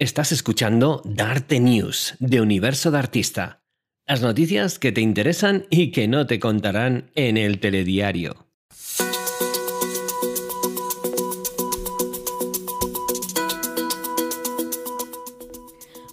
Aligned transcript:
Estás 0.00 0.30
escuchando 0.30 1.02
Darte 1.04 1.58
News 1.58 2.14
de 2.20 2.40
Universo 2.40 2.92
de 2.92 2.98
Artista. 2.98 3.64
Las 4.06 4.22
noticias 4.22 4.78
que 4.78 4.92
te 4.92 5.00
interesan 5.00 5.66
y 5.70 5.90
que 5.90 6.06
no 6.06 6.28
te 6.28 6.38
contarán 6.38 7.10
en 7.16 7.36
el 7.36 7.58
telediario. 7.58 8.46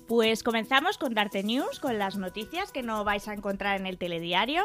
Pues 0.08 0.42
comenzamos 0.42 0.98
con 0.98 1.14
Darte 1.14 1.44
News, 1.44 1.80
con 1.80 2.00
las 2.00 2.18
noticias 2.18 2.72
que 2.72 2.82
no 2.82 3.04
vais 3.04 3.28
a 3.28 3.34
encontrar 3.34 3.80
en 3.80 3.86
el 3.86 4.00
telediario. 4.00 4.64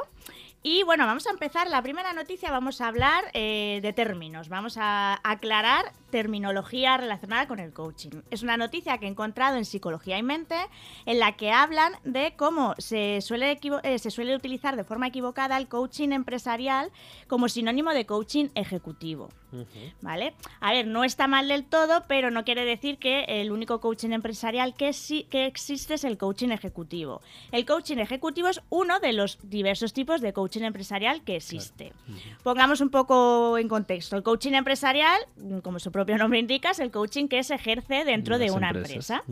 Y 0.62 0.82
bueno, 0.82 1.06
vamos 1.06 1.27
a 1.27 1.30
empezar. 1.30 1.68
La 1.70 1.82
primera 1.82 2.12
noticia 2.12 2.50
vamos 2.50 2.82
a 2.82 2.88
hablar 2.88 3.24
eh, 3.32 3.80
de 3.82 3.95
términos. 3.95 4.50
Vamos 4.50 4.76
a 4.79 5.18
aclarar 5.25 5.93
terminología 6.11 6.98
relacionada 6.98 7.48
con 7.48 7.61
el 7.61 7.72
coaching. 7.72 8.11
Es 8.30 8.43
una 8.43 8.58
noticia 8.58 8.98
que 8.98 9.07
he 9.07 9.08
encontrado 9.08 9.57
en 9.57 9.64
Psicología 9.64 10.18
y 10.18 10.22
Mente 10.22 10.57
en 11.07 11.18
la 11.18 11.36
que 11.36 11.50
hablan 11.50 11.94
de 12.04 12.35
cómo 12.36 12.75
se 12.76 13.22
suele, 13.22 13.58
eh, 13.85 13.99
se 13.99 14.11
suele 14.11 14.36
utilizar 14.36 14.76
de 14.76 14.85
forma 14.85 15.07
equivocada 15.07 15.57
el 15.57 15.66
coaching 15.66 16.11
empresarial 16.11 16.93
como 17.27 17.49
sinónimo 17.49 17.93
de 17.93 18.04
coaching 18.04 18.49
ejecutivo. 18.54 19.30
¿Vale? 20.00 20.35
A 20.61 20.72
ver, 20.72 20.86
no 20.86 21.04
está 21.04 21.27
mal 21.27 21.49
del 21.49 21.64
todo, 21.64 22.04
pero 22.08 22.31
no 22.31 22.45
quiere 22.45 22.64
decir 22.64 22.99
que 22.99 23.25
el 23.29 23.50
único 23.50 23.81
coaching 23.81 24.11
empresarial 24.11 24.75
que, 24.75 24.93
sí, 24.93 25.27
que 25.31 25.46
existe 25.46 25.95
es 25.95 26.04
el 26.04 26.18
coaching 26.18 26.50
ejecutivo. 26.50 27.21
El 27.53 27.64
coaching 27.67 27.99
ejecutivo 27.99 28.49
es 28.49 28.61
uno 28.71 29.00
de 29.00 29.13
los 29.13 29.39
diversos 29.43 29.93
tipos 29.93 30.21
de 30.21 30.32
coaching 30.32 30.63
empresarial 30.63 31.22
que 31.22 31.36
existe. 31.36 31.93
Pongamos 32.42 32.81
un 32.81 32.91
poco 32.91 33.58
en 33.58 33.69
contexto. 33.69 34.17
El 34.17 34.22
coaching 34.22 34.53
empresarial, 34.53 35.20
como 35.62 35.78
su 35.78 35.91
propio 35.92 36.19
nombre 36.19 36.39
indica, 36.39 36.70
es 36.70 36.78
el 36.78 36.91
coaching 36.91 37.28
que 37.28 37.42
se 37.42 37.55
ejerce 37.55 38.05
dentro 38.05 38.39
de 38.39 38.50
una 38.50 38.70
empresa. 38.70 39.22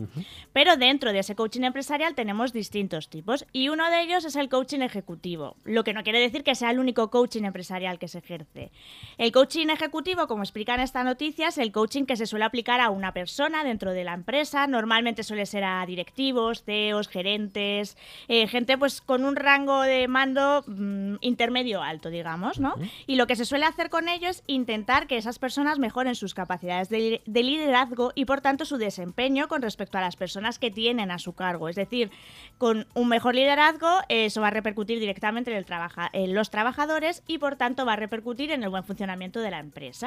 Pero 0.53 0.77
dentro 0.77 1.13
de 1.13 1.19
ese 1.19 1.35
coaching 1.35 1.63
empresarial 1.63 2.15
tenemos 2.15 2.53
distintos 2.53 3.09
tipos 3.09 3.45
y 3.51 3.69
uno 3.69 3.89
de 3.89 4.01
ellos 4.01 4.25
es 4.25 4.35
el 4.35 4.49
coaching 4.49 4.81
ejecutivo, 4.81 5.55
lo 5.63 5.83
que 5.83 5.93
no 5.93 6.03
quiere 6.03 6.19
decir 6.19 6.43
que 6.43 6.55
sea 6.55 6.71
el 6.71 6.79
único 6.79 7.09
coaching 7.09 7.43
empresarial 7.43 7.99
que 7.99 8.07
se 8.07 8.19
ejerce. 8.19 8.71
El 9.17 9.31
coaching 9.31 9.67
ejecutivo 9.69 10.08
como 10.15 10.43
explica 10.43 10.73
en 10.75 10.81
esta 10.81 11.03
noticia, 11.03 11.47
es 11.47 11.57
el 11.57 11.71
coaching 11.71 12.05
que 12.05 12.15
se 12.15 12.25
suele 12.25 12.45
aplicar 12.45 12.79
a 12.81 12.89
una 12.89 13.13
persona 13.13 13.63
dentro 13.63 13.91
de 13.91 14.03
la 14.03 14.13
empresa. 14.13 14.67
Normalmente 14.67 15.23
suele 15.23 15.45
ser 15.45 15.63
a 15.63 15.85
directivos, 15.85 16.63
CEOs, 16.63 17.07
gerentes, 17.07 17.97
eh, 18.27 18.47
gente 18.47 18.77
pues 18.77 19.01
con 19.01 19.25
un 19.25 19.35
rango 19.35 19.81
de 19.81 20.07
mando 20.07 20.63
mm, 20.67 21.15
intermedio 21.21 21.81
alto, 21.81 22.09
digamos, 22.09 22.59
¿no? 22.59 22.75
Y 23.07 23.15
lo 23.15 23.27
que 23.27 23.35
se 23.35 23.45
suele 23.45 23.65
hacer 23.65 23.89
con 23.89 24.07
ello 24.07 24.27
es 24.27 24.43
intentar 24.47 25.07
que 25.07 25.17
esas 25.17 25.39
personas 25.39 25.79
mejoren 25.79 26.15
sus 26.15 26.33
capacidades 26.33 26.89
de, 26.89 27.21
liderazgo 27.25 28.11
y 28.15 28.25
por 28.25 28.41
tanto 28.41 28.65
su 28.65 28.77
desempeño 28.77 29.47
con 29.47 29.61
respecto 29.61 29.97
a 29.97 30.01
las 30.01 30.15
personas 30.15 30.59
que 30.59 30.71
tienen 30.71 31.11
a 31.11 31.19
su 31.19 31.33
cargo. 31.33 31.69
Es 31.69 31.75
decir, 31.75 32.11
con 32.57 32.87
un 32.93 33.07
mejor 33.07 33.35
liderazgo 33.35 33.87
eso 34.09 34.41
va 34.41 34.47
a 34.47 34.51
repercutir 34.51 34.99
directamente 34.99 35.51
en, 35.51 35.57
el 35.57 35.65
en 36.13 36.35
los 36.35 36.49
trabajadores 36.49 37.23
y 37.27 37.37
por 37.37 37.55
tanto 37.55 37.85
va 37.85 37.93
a 37.93 37.95
repercutir 37.95 38.51
en 38.51 38.63
el 38.63 38.69
buen 38.69 38.83
funcionamiento 38.83 39.39
de 39.39 39.51
la 39.51 39.59
empresa. 39.59 39.98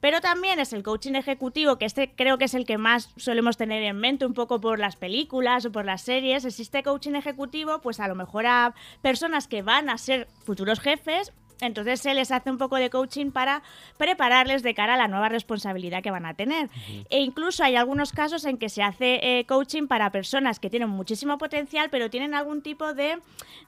Pero 0.00 0.20
también 0.20 0.58
es 0.60 0.72
el 0.72 0.82
coaching 0.82 1.14
ejecutivo, 1.14 1.78
que 1.78 1.84
este 1.84 2.12
creo 2.14 2.38
que 2.38 2.46
es 2.46 2.54
el 2.54 2.64
que 2.64 2.78
más 2.78 3.10
solemos 3.16 3.56
tener 3.56 3.82
en 3.82 3.98
mente 3.98 4.26
un 4.26 4.34
poco 4.34 4.60
por 4.60 4.78
las 4.78 4.96
películas 4.96 5.64
o 5.64 5.72
por 5.72 5.84
las 5.84 6.02
series. 6.02 6.44
Existe 6.44 6.82
coaching 6.82 7.14
ejecutivo, 7.14 7.80
pues 7.80 8.00
a 8.00 8.08
lo 8.08 8.14
mejor 8.14 8.46
a 8.46 8.74
personas 9.00 9.48
que 9.48 9.62
van 9.62 9.90
a 9.90 9.98
ser 9.98 10.28
futuros 10.44 10.80
jefes 10.80 11.32
entonces 11.62 12.00
se 12.00 12.12
les 12.12 12.30
hace 12.30 12.50
un 12.50 12.58
poco 12.58 12.76
de 12.76 12.90
coaching 12.90 13.30
para 13.30 13.62
prepararles 13.96 14.62
de 14.62 14.74
cara 14.74 14.94
a 14.94 14.96
la 14.96 15.08
nueva 15.08 15.28
responsabilidad 15.28 16.02
que 16.02 16.10
van 16.10 16.26
a 16.26 16.34
tener. 16.34 16.68
E 17.08 17.20
incluso 17.20 17.64
hay 17.64 17.76
algunos 17.76 18.12
casos 18.12 18.44
en 18.44 18.58
que 18.58 18.68
se 18.68 18.82
hace 18.82 19.20
eh, 19.22 19.46
coaching 19.46 19.86
para 19.86 20.10
personas 20.10 20.60
que 20.60 20.68
tienen 20.68 20.88
muchísimo 20.88 21.38
potencial, 21.38 21.88
pero 21.90 22.10
tienen 22.10 22.34
algún 22.34 22.62
tipo 22.62 22.94
de, 22.94 23.18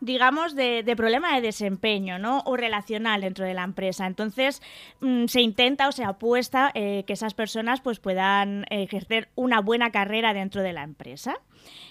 digamos, 0.00 0.54
de, 0.54 0.94
problema 0.96 1.34
de 1.34 1.40
desempeño, 1.40 2.18
¿no? 2.18 2.42
O 2.44 2.56
relacional 2.56 3.20
dentro 3.20 3.44
de 3.44 3.54
la 3.54 3.64
empresa. 3.64 4.06
Entonces 4.06 4.60
mm, 5.00 5.26
se 5.26 5.40
intenta 5.40 5.88
o 5.88 5.92
se 5.92 6.04
apuesta 6.04 6.70
eh, 6.74 7.04
que 7.06 7.14
esas 7.14 7.34
personas 7.34 7.80
pues 7.80 8.00
puedan 8.00 8.66
ejercer 8.70 9.28
una 9.34 9.60
buena 9.60 9.90
carrera 9.90 10.34
dentro 10.34 10.62
de 10.62 10.72
la 10.72 10.82
empresa. 10.82 11.36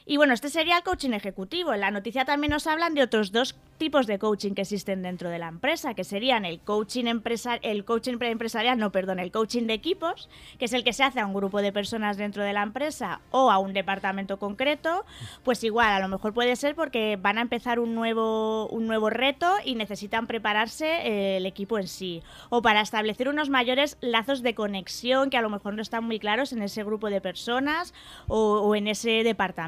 Y 0.06 0.17
bueno, 0.17 0.34
este 0.34 0.50
sería 0.50 0.78
el 0.78 0.84
coaching 0.84 1.11
ejecutivo. 1.11 1.73
En 1.73 1.81
la 1.81 1.91
noticia 1.91 2.25
también 2.25 2.51
nos 2.51 2.67
hablan 2.67 2.94
de 2.94 3.03
otros 3.03 3.31
dos 3.31 3.56
tipos 3.78 4.07
de 4.07 4.19
coaching 4.19 4.53
que 4.53 4.61
existen 4.61 5.01
dentro 5.01 5.29
de 5.29 5.39
la 5.39 5.47
empresa, 5.47 5.94
que 5.94 6.03
serían 6.03 6.45
el 6.45 6.59
coaching 6.59 7.06
empresarial, 7.06 7.59
el 7.63 7.85
coaching 7.85 8.17
empresarial, 8.22 8.78
no, 8.78 8.91
perdón, 8.91 9.19
el 9.19 9.31
coaching 9.31 9.63
de 9.63 9.73
equipos, 9.73 10.29
que 10.59 10.66
es 10.66 10.73
el 10.73 10.84
que 10.84 10.94
se 10.94 11.03
hace 11.03 11.19
a 11.19 11.25
un 11.25 11.34
grupo 11.34 11.61
de 11.61 11.72
personas 11.72 12.17
dentro 12.17 12.44
de 12.44 12.53
la 12.53 12.63
empresa 12.63 13.22
o 13.31 13.51
a 13.51 13.57
un 13.57 13.73
departamento 13.73 14.38
concreto, 14.38 15.06
pues 15.44 15.63
igual, 15.63 15.90
a 15.90 16.00
lo 16.00 16.07
mejor 16.07 16.34
puede 16.34 16.55
ser 16.55 16.75
porque 16.75 17.17
van 17.22 17.38
a 17.38 17.41
empezar 17.41 17.79
un 17.79 17.95
nuevo, 17.95 18.67
un 18.67 18.88
nuevo 18.88 19.09
reto 19.09 19.51
y 19.66 19.75
necesitan 19.75 20.28
prepararse 20.28 20.85
eh, 20.85 21.38
el 21.38 21.45
equipo 21.45 21.79
en 21.79 21.88
sí, 21.88 22.22
o 22.50 22.61
para 22.61 22.81
establecer 22.81 23.28
unos 23.28 23.50
mayores 23.50 23.97
lazos 24.01 24.44
de 24.44 24.55
conexión 24.55 25.29
que 25.29 25.38
a 25.38 25.41
lo 25.41 25.50
mejor 25.50 25.73
no 25.73 25.81
están 25.81 26.03
muy 26.03 26.19
claros 26.19 26.53
en 26.53 26.61
ese 26.61 26.84
grupo 26.84 27.09
de 27.09 27.22
personas 27.22 27.94
o 28.28 28.75
en 28.75 28.88
ese 28.88 29.23
departamento. 29.23 29.62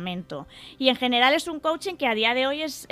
Y 0.78 0.90
en 0.90 0.96
general 0.96 1.34
es 1.34 1.48
un 1.48 1.60
coaching 1.60 1.96
que 1.96 2.08
a 2.08 2.16
día 2.16 2.34
de 2.34 2.48
hoy 2.48 2.62
es, 2.62 2.88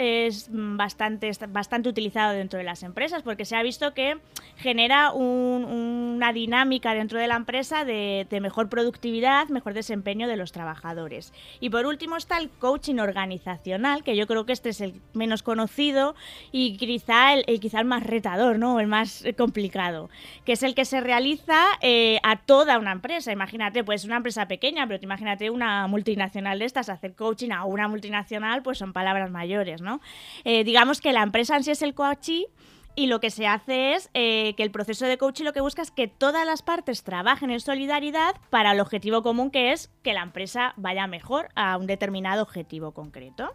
bastante, 0.50 1.32
bastante 1.50 1.90
utilizado 1.90 2.34
dentro 2.34 2.58
de 2.58 2.64
las 2.64 2.84
empresas 2.84 3.24
porque 3.24 3.46
se 3.46 3.56
ha 3.56 3.64
visto 3.64 3.94
que 3.94 4.18
genera 4.58 5.12
una 5.12 6.32
dinámica 6.34 6.94
dentro 6.94 7.20
de 7.20 7.28
la 7.28 7.36
empresa 7.36 7.86
de, 7.86 8.28
mejor 8.42 8.70
productividad, 8.70 9.48
mejor 9.50 9.74
desempeño 9.74 10.28
de 10.28 10.38
los 10.38 10.52
trabajadores. 10.52 11.34
Y 11.60 11.70
por 11.70 11.86
último 11.86 12.18
está 12.18 12.38
el 12.38 12.50
coaching 12.50 13.00
organizacional, 13.00 14.04
que 14.04 14.16
yo 14.16 14.28
creo 14.28 14.46
que 14.46 14.54
este 14.54 14.70
es 14.70 14.82
el 14.82 15.02
menos 15.14 15.44
conocido 15.44 16.16
y 16.52 16.78
quizá 16.78 17.34
el, 17.34 17.60
quizá 17.60 17.80
el 17.80 17.86
más 17.86 18.04
retador, 18.04 18.60
¿no? 18.60 18.80
el 18.80 18.88
más 18.88 19.24
complicado, 19.38 20.10
que 20.46 20.54
es 20.54 20.64
el 20.64 20.76
que 20.76 20.86
se 20.86 21.00
realiza 21.02 21.64
eh, 21.82 22.20
a 22.24 22.38
toda 22.38 22.80
una 22.80 22.92
empresa. 22.92 23.32
Imagínate, 23.32 23.84
pues 23.84 24.04
una 24.04 24.18
empresa 24.18 24.48
pequeña, 24.48 24.88
pero 24.88 25.00
imagínate 25.02 25.50
una 25.50 25.88
multinacional 25.88 26.60
de 26.60 26.66
estas 26.66 26.90
hacer 26.94 27.16
coaching 27.16 27.52
a 27.52 27.66
una 27.66 27.88
multinacional, 27.88 28.64
pues 28.64 28.78
son 28.78 28.94
palabras 28.94 29.30
mayores, 29.32 29.82
¿no? 29.82 30.02
Eh, 30.44 30.64
digamos 30.64 31.02
que 31.02 31.14
la 31.14 31.24
empresa 31.24 31.56
en 31.56 31.64
sí 31.64 31.72
es 31.72 31.82
el 31.82 31.94
coachee 31.94 32.48
y 32.96 33.08
lo 33.08 33.20
que 33.20 33.30
se 33.30 33.48
hace 33.48 33.94
es 33.94 34.10
eh, 34.14 34.54
que 34.56 34.64
el 34.64 34.72
proceso 34.72 35.06
de 35.06 35.18
coaching 35.18 35.44
lo 35.46 35.54
que 35.54 35.62
busca 35.62 35.82
es 35.82 35.92
que 35.92 36.08
todas 36.08 36.46
las 36.46 36.62
partes 36.62 37.04
trabajen 37.04 37.50
en 37.50 37.60
solidaridad 37.60 38.36
para 38.50 38.72
el 38.72 38.80
objetivo 38.80 39.24
común 39.24 39.52
que 39.52 39.72
es 39.72 39.92
que 40.04 40.14
la 40.14 40.22
empresa 40.22 40.74
vaya 40.78 41.08
mejor 41.08 41.50
a 41.56 41.78
un 41.78 41.88
determinado 41.88 42.44
objetivo 42.44 42.92
concreto. 42.92 43.54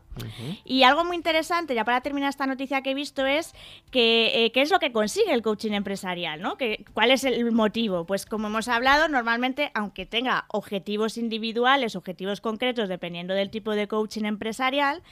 Y 0.65 0.83
algo 0.83 1.05
muy 1.05 1.17
interesante, 1.17 1.75
ya 1.75 1.85
para 1.85 2.01
terminar 2.01 2.31
esta 2.31 2.47
noticia 2.47 2.83
que 2.83 2.91
he 2.91 2.95
visto, 2.95 3.27
es 3.27 3.55
que 3.91 4.45
eh, 4.45 4.53
qué 4.53 4.63
es 4.63 4.71
lo 4.71 4.79
que 4.79 4.93
consigue 4.93 5.33
el 5.33 5.43
coaching 5.43 5.73
empresarial, 5.73 6.41
¿no? 6.41 6.57
Que, 6.57 6.85
¿Cuál 6.93 7.11
es 7.11 7.25
el 7.25 7.53
motivo? 7.53 8.05
Pues 8.07 8.27
como 8.27 8.49
hemos 8.49 8.69
hablado, 8.69 9.09
normalmente, 9.09 9.71
aunque 9.75 10.07
tenga 10.07 10.47
objetivos 10.49 11.17
individuales, 11.19 11.97
objetivos 11.97 12.41
concretos, 12.41 12.89
dependiendo 12.89 13.35
del 13.35 13.51
tipo 13.51 13.73
de 13.73 13.89
coaching 13.89 14.25
empresarial, 14.25 15.03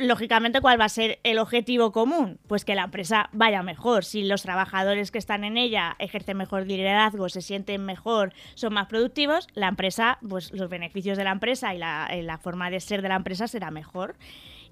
lógicamente, 0.00 0.60
¿cuál 0.60 0.80
va 0.80 0.86
a 0.86 0.88
ser 0.88 1.20
el 1.22 1.38
objetivo 1.38 1.92
común? 1.92 2.38
Pues 2.46 2.64
que 2.64 2.74
la 2.74 2.84
empresa 2.84 3.28
vaya 3.32 3.62
mejor. 3.62 4.04
Si 4.04 4.22
los 4.22 4.42
trabajadores 4.42 5.10
que 5.10 5.18
están 5.18 5.44
en 5.44 5.56
ella 5.56 5.96
ejercen 5.98 6.36
mejor 6.36 6.66
liderazgo, 6.66 7.28
se 7.28 7.42
sienten 7.42 7.84
mejor, 7.84 8.32
son 8.54 8.74
más 8.74 8.86
productivos, 8.86 9.46
la 9.54 9.68
empresa, 9.68 10.18
pues 10.26 10.52
los 10.52 10.68
beneficios 10.68 11.16
de 11.16 11.24
la 11.24 11.32
empresa 11.32 11.74
y 11.74 11.78
la, 11.78 12.08
la 12.22 12.38
forma 12.38 12.70
de 12.70 12.80
ser 12.80 13.02
de 13.02 13.08
la 13.08 13.16
empresa 13.16 13.46
será 13.46 13.70
mejor. 13.70 14.16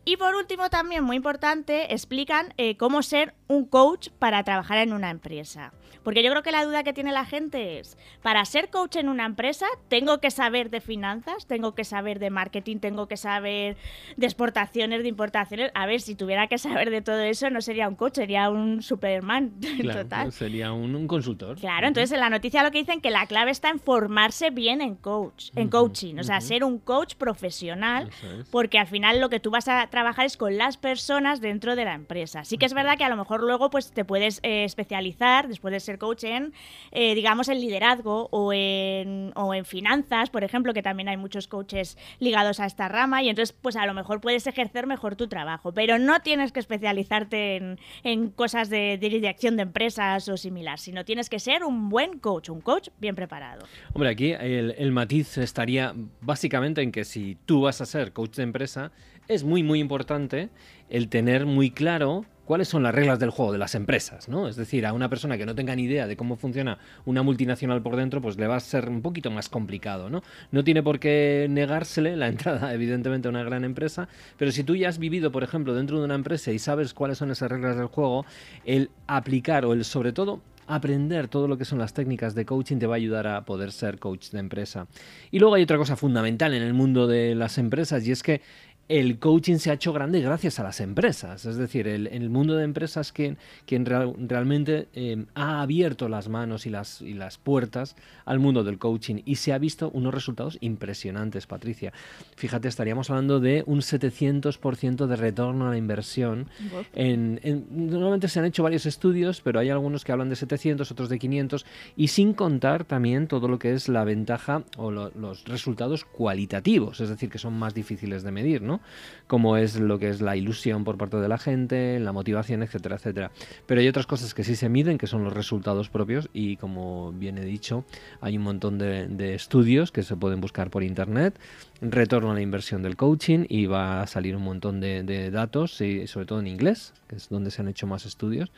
Y 0.05 0.17
por 0.17 0.35
último, 0.35 0.71
también 0.71 1.05
muy 1.05 1.17
importante, 1.17 1.93
explican 1.93 2.55
eh, 2.57 2.77
cómo 2.77 3.03
ser 3.03 3.35
un 3.47 3.67
coach 3.67 4.09
para 4.19 4.43
trabajar 4.43 4.79
en 4.79 4.95
una 4.95 5.11
empresa. 5.11 5.73
Porque 6.03 6.23
yo 6.23 6.31
creo 6.31 6.43
que 6.43 6.53
la 6.53 6.65
duda 6.65 6.83
que 6.83 6.93
tiene 6.93 7.13
la 7.13 7.25
gente 7.25 7.79
es, 7.79 7.97
para 8.23 8.45
ser 8.45 8.71
coach 8.71 8.97
en 8.97 9.09
una 9.09 9.27
empresa, 9.27 9.67
tengo 9.89 10.19
que 10.19 10.31
saber 10.31 10.71
de 10.71 10.81
finanzas, 10.81 11.47
tengo 11.47 11.75
que 11.75 11.85
saber 11.85 12.19
de 12.19 12.31
marketing, 12.31 12.79
tengo 12.79 13.09
que 13.09 13.17
saber 13.17 13.77
de 14.17 14.27
exportaciones, 14.27 15.03
de 15.03 15.09
importaciones. 15.09 15.71
A 15.75 15.87
ver, 15.87 16.01
si 16.01 16.15
tuviera 16.15 16.47
que 16.47 16.59
saber 16.59 16.91
de 16.91 17.03
todo 17.03 17.21
eso, 17.21 17.51
no 17.51 17.61
sería 17.61 17.89
un 17.89 17.95
coach, 17.95 18.17
sería 18.17 18.51
un 18.51 18.83
Superman 18.83 19.53
total. 19.93 20.33
Sería 20.33 20.73
un, 20.73 21.07
consultor. 21.07 21.59
Claro, 21.59 21.87
entonces 21.87 22.13
en 22.13 22.21
la 22.21 22.31
noticia 22.31 22.63
lo 22.63 22.71
que 22.71 22.79
dicen 22.79 23.01
que 23.01 23.11
la 23.11 23.27
clave 23.27 23.51
está 23.51 23.71
en 23.71 23.81
formarse 23.81 24.51
bien 24.51 24.81
en 24.81 24.97
coach, 24.97 25.51
en 25.55 25.69
coaching, 25.69 26.19
o 26.19 26.25
sea, 26.25 26.41
ser 26.41 26.65
un 26.65 26.79
coach 26.79 27.15
profesional, 27.15 28.11
porque 28.51 28.79
al 28.79 28.87
final 28.87 29.21
lo 29.21 29.29
que 29.29 29.41
tú 29.41 29.51
vas 29.51 29.69
a 29.69 29.87
trabajar 29.89 30.27
es 30.27 30.37
con 30.37 30.59
las 30.59 30.77
personas 30.77 31.41
dentro 31.41 31.77
de 31.77 31.85
la 31.85 31.95
empresa. 31.95 32.45
Sí 32.45 32.59
que 32.59 32.67
es 32.67 32.75
verdad 32.75 32.99
que 32.99 33.05
a 33.05 33.09
lo 33.09 33.17
mejor 33.17 33.43
luego 33.43 33.71
pues 33.71 33.93
te 33.93 34.05
puedes 34.05 34.41
eh, 34.43 34.65
especializar 34.65 35.49
después 35.49 35.73
de 35.73 35.78
ser 35.81 35.99
coach 35.99 36.25
en, 36.25 36.53
eh, 36.93 37.15
digamos, 37.15 37.49
en 37.49 37.61
liderazgo 37.61 38.29
o 38.31 38.53
en, 38.53 39.33
finanzas, 39.65 40.31
por 40.31 40.45
ejemplo, 40.45 40.73
que 40.73 40.83
también 40.83 41.09
hay 41.09 41.17
muchos 41.17 41.49
coaches 41.49 41.99
ligados 42.21 42.61
a 42.61 42.67
esta 42.67 42.89
rama 42.89 43.23
y 43.23 43.29
entonces, 43.29 43.57
pues 43.61 43.77
a 43.77 43.87
lo 43.87 43.95
mejor 43.95 44.21
puedes 44.21 44.47
ejercer 44.47 44.87
mejor 44.87 45.17
tu 45.17 45.27
trabajo, 45.27 45.73
pero 45.73 45.99
no 45.99 46.21
tienes 46.21 46.53
que 46.53 46.61
especializarte 46.61 47.77
en, 48.05 48.31
cosas 48.31 48.71
de, 48.71 48.99
dirección 48.99 49.57
de 49.57 49.63
empresas 49.63 50.29
o 50.29 50.37
similar, 50.37 50.79
sino 50.79 51.05
tienes 51.05 51.29
que 51.29 51.41
ser 51.41 51.65
un 51.65 51.89
buen 51.89 52.19
coach, 52.19 52.51
un 52.51 52.61
coach 52.61 52.89
bien 52.99 53.15
preparado. 53.15 53.67
Hombre, 53.95 54.11
aquí 54.11 54.33
el 54.33 54.93
matiz 54.93 55.39
estaría 55.39 55.95
básicamente 56.21 56.83
en 56.83 56.93
que 56.93 57.05
si 57.05 57.37
tú 57.47 57.63
vas 57.63 57.81
a 57.81 57.87
ser 57.87 58.13
coach 58.13 58.37
de 58.37 58.45
empresa, 58.45 58.93
es 59.29 59.45
muy, 59.45 59.63
muy 59.63 59.79
importante 59.79 60.49
el 60.89 61.09
tener 61.09 61.47
muy 61.47 61.71
claro 61.71 62.25
cuáles 62.49 62.69
son 62.69 62.83
las 62.83 62.95
reglas 62.95 63.19
del 63.19 63.29
juego 63.29 63.53
de 63.53 63.59
las 63.59 63.75
empresas, 63.75 64.27
¿no? 64.27 64.49
Es 64.49 64.57
decir, 64.57 64.87
a 64.87 64.95
una 64.95 65.11
persona 65.11 65.37
que 65.37 65.45
no 65.45 65.55
tenga 65.55 65.77
ni 65.77 65.83
idea 65.83 66.07
de 66.07 66.17
cómo 66.17 66.37
funciona 66.37 66.79
una 67.05 67.23
multinacional 67.23 67.83
por 67.83 67.95
dentro, 67.95 68.23
pues 68.23 68.39
le 68.39 68.47
va 68.47 68.57
a 68.57 68.61
ser 68.61 68.89
un 68.89 69.03
poquito 69.03 69.31
más 69.31 69.51
complicado, 69.51 70.09
¿no? 70.09 70.23
No 70.51 70.65
tiene 70.65 70.83
por 70.83 70.99
qué 70.99 71.47
negársele 71.51 72.17
la 72.17 72.29
entrada, 72.29 72.73
evidentemente, 72.73 73.29
a 73.29 73.33
una 73.33 73.43
gran 73.43 73.65
empresa, 73.65 74.09
pero 74.39 74.51
si 74.51 74.65
tú 74.65 74.75
ya 74.75 74.89
has 74.89 74.99
vivido, 74.99 75.31
por 75.31 75.45
ejemplo, 75.45 75.75
dentro 75.75 75.99
de 75.99 76.07
una 76.07 76.15
empresa 76.15 76.51
y 76.51 76.59
sabes 76.59 76.95
cuáles 76.95 77.19
son 77.19 77.31
esas 77.31 77.51
reglas 77.51 77.77
del 77.77 77.89
juego, 77.89 78.25
el 78.65 78.89
aplicar 79.07 79.67
o 79.67 79.75
el, 79.75 79.85
sobre 79.85 80.15
todo, 80.15 80.41
aprender 80.69 81.29
todo 81.29 81.49
lo 81.49 81.59
que 81.59 81.65
son 81.65 81.79
las 81.79 81.95
técnicas 81.95 82.35
de 82.35 82.45
coaching 82.45 82.77
te 82.77 82.87
va 82.87 82.95
a 82.95 82.97
ayudar 82.97 83.27
a 83.27 83.45
poder 83.45 83.73
ser 83.73 83.99
coach 83.99 84.31
de 84.31 84.39
empresa. 84.39 84.87
Y 85.31 85.39
luego 85.39 85.55
hay 85.55 85.63
otra 85.63 85.79
cosa 85.79 85.97
fundamental 85.97 86.55
en 86.55 86.63
el 86.63 86.75
mundo 86.75 87.07
de 87.07 87.35
las 87.35 87.59
empresas 87.59 88.07
y 88.07 88.13
es 88.13 88.23
que 88.23 88.43
el 88.89 89.19
coaching 89.19 89.57
se 89.57 89.71
ha 89.71 89.75
hecho 89.75 89.93
grande 89.93 90.21
gracias 90.21 90.59
a 90.59 90.63
las 90.63 90.81
empresas. 90.81 91.45
Es 91.45 91.57
decir, 91.57 91.87
el, 91.87 92.07
el 92.07 92.31
mundo 92.31 92.57
de 92.57 92.65
empresas 92.65 93.13
quien, 93.13 93.37
quien 93.67 93.85
real, 93.85 94.15
realmente 94.19 94.89
eh, 94.95 95.27
ha 95.35 95.61
abierto 95.61 96.09
las 96.09 96.29
manos 96.29 96.67
y 96.67 96.71
las, 96.71 97.03
y 97.03 97.13
las 97.13 97.37
puertas 97.37 97.97
al 98.25 98.39
mundo 98.39 98.65
del 98.65 98.79
coaching 98.79 99.23
y 99.25 99.37
se 99.37 99.53
ha 99.53 99.59
visto 99.59 99.91
unos 99.91 100.15
resultados 100.15 100.57
impresionantes, 100.61 101.47
Patricia. 101.47 101.93
Fíjate, 102.37 102.69
estaríamos 102.69 103.11
hablando 103.11 103.41
de 103.41 103.63
un 103.67 103.81
700% 103.81 105.07
de 105.07 105.17
retorno 105.17 105.67
a 105.67 105.71
la 105.71 105.77
inversión. 105.77 106.49
En, 106.95 107.41
en, 107.43 107.67
normalmente 107.91 108.29
se 108.29 108.39
han 108.39 108.47
hecho 108.47 108.63
varios 108.63 108.87
estudios, 108.87 109.43
pero 109.43 109.61
hay 109.61 109.69
algunos 109.69 110.05
que 110.05 110.13
hablan 110.13 110.31
de 110.31 110.37
700, 110.37 110.91
otros 110.91 111.09
de 111.11 111.19
500, 111.19 111.67
y 111.97 112.09
sin 112.09 112.33
contar 112.33 112.85
también 112.85 113.29
todo 113.29 113.49
lo 113.49 113.59
que 113.59 113.73
es 113.73 113.89
la 113.89 114.05
ventaja 114.05 114.63
o 114.79 114.91
lo, 114.91 115.11
los 115.15 115.45
resultados 115.45 116.05
cualitativos, 116.05 117.01
es 117.01 117.11
decir, 117.11 117.29
que 117.29 117.39
son 117.39 117.55
más 117.55 117.75
difíciles 117.75 118.23
de 118.23 118.31
medir, 118.31 118.63
¿no? 118.63 118.78
Como 119.27 119.57
es 119.57 119.79
lo 119.79 119.99
que 119.99 120.09
es 120.09 120.21
la 120.21 120.37
ilusión 120.37 120.85
por 120.85 120.97
parte 120.97 121.19
de 121.19 121.29
la 121.29 121.39
gente, 121.39 122.01
la 122.01 122.13
motivación, 122.13 122.63
etcétera, 122.63 122.97
etcétera. 122.97 123.31
Pero 123.67 123.81
hay 123.81 123.89
otras 123.89 124.07
cosas 124.07 124.33
que 124.33 124.45
sí 124.45 124.57
se 124.57 124.69
miden, 124.69 124.97
que 124.97 125.07
son 125.07 125.25
los 125.25 125.33
resultados 125.33 125.91
propios 125.91 126.31
y 126.33 126.57
como 126.57 127.13
bien 127.13 127.39
he 127.39 127.45
dicho, 127.45 127.85
hay 128.21 128.37
un 128.37 128.45
montón 128.45 128.79
de, 128.79 129.35
estudios 129.35 129.93
que 129.93 130.03
se 130.03 130.17
pueden 130.17 130.41
buscar 130.41 130.71
por 130.71 130.83
internet, 130.83 131.39
retorno 131.81 132.31
a 132.31 132.35
la 132.35 132.41
inversión 132.41 132.83
del 132.83 132.97
coaching 132.97 133.45
y 133.49 133.67
va 133.67 134.03
a 134.03 134.07
salir 134.07 134.35
un 134.37 134.43
montón 134.43 134.81
de, 134.81 135.03
de 135.03 135.31
datos, 135.31 135.81
y 135.81 136.07
sobre 136.07 136.27
todo 136.27 136.41
en 136.41 136.47
inglés, 136.47 136.95
que 137.09 137.17
es 137.17 137.29
donde 137.29 137.51
se 137.51 137.63
han 137.63 137.69
hecho 137.69 137.87
más 137.87 138.07
estudios. 138.07 138.51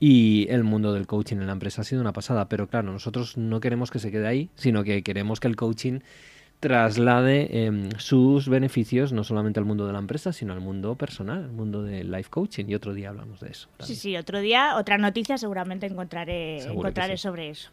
Y 0.00 0.46
el 0.50 0.62
mundo 0.62 0.92
del 0.92 1.06
coaching 1.06 1.36
en 1.36 1.46
la 1.46 1.52
empresa 1.52 1.82
ha 1.82 1.84
sido 1.84 2.00
una 2.00 2.12
pasada, 2.12 2.48
pero 2.48 2.68
claro, 2.68 2.92
nosotros 2.92 3.36
no 3.36 3.60
queremos 3.60 3.90
que 3.90 3.98
se 3.98 4.12
quede 4.12 4.28
ahí, 4.28 4.50
sino 4.54 4.84
que 4.84 5.02
queremos 5.02 5.40
que 5.40 5.48
el 5.48 5.56
coaching 5.56 6.00
traslade 6.60 7.48
eh, 7.50 7.88
sus 7.98 8.48
beneficios 8.48 9.12
no 9.12 9.24
solamente 9.24 9.60
al 9.60 9.66
mundo 9.66 9.86
de 9.86 9.92
la 9.92 9.98
empresa, 9.98 10.32
sino 10.32 10.52
al 10.52 10.60
mundo 10.60 10.96
personal, 10.96 11.44
al 11.44 11.52
mundo 11.52 11.82
del 11.82 12.10
life 12.10 12.30
coaching. 12.30 12.66
Y 12.68 12.74
otro 12.74 12.94
día 12.94 13.10
hablamos 13.10 13.40
de 13.40 13.50
eso. 13.50 13.68
También. 13.76 13.96
Sí, 13.96 14.00
sí, 14.00 14.16
otro 14.16 14.40
día, 14.40 14.76
otra 14.76 14.98
noticia 14.98 15.38
seguramente 15.38 15.86
encontraré, 15.86 16.62
encontraré 16.62 17.16
sí. 17.16 17.22
sobre 17.22 17.50
eso. 17.50 17.70